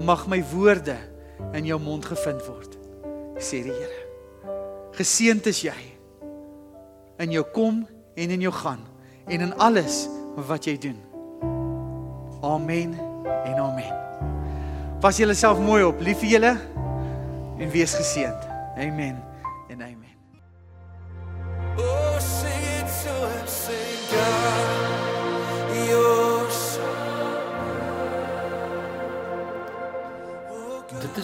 Mag 0.00 0.26
my 0.30 0.40
woorde 0.52 0.96
in 1.52 1.66
jou 1.68 1.78
mond 1.82 2.06
gevind 2.08 2.42
word, 2.48 2.78
sê 3.38 3.62
die 3.66 3.74
Here. 3.74 4.02
Geseënd 4.98 5.46
is 5.50 5.62
jy 5.66 5.76
in 7.22 7.34
jou 7.34 7.44
kom 7.54 7.84
en 8.18 8.34
in 8.34 8.42
jou 8.42 8.54
gaan 8.54 8.82
en 9.28 9.46
in 9.46 9.54
alles 9.62 10.06
wat 10.48 10.66
jy 10.66 10.78
doen. 10.88 10.98
Amen 12.46 12.94
en 13.26 13.62
amen. 13.62 13.94
Pas 15.02 15.18
julle 15.18 15.34
self 15.38 15.60
mooi 15.62 15.82
op, 15.86 16.02
lief 16.02 16.22
vir 16.22 16.38
julle 16.38 16.54
en 17.58 17.74
wees 17.74 17.94
geseënd. 17.98 18.46
Amen 18.78 19.27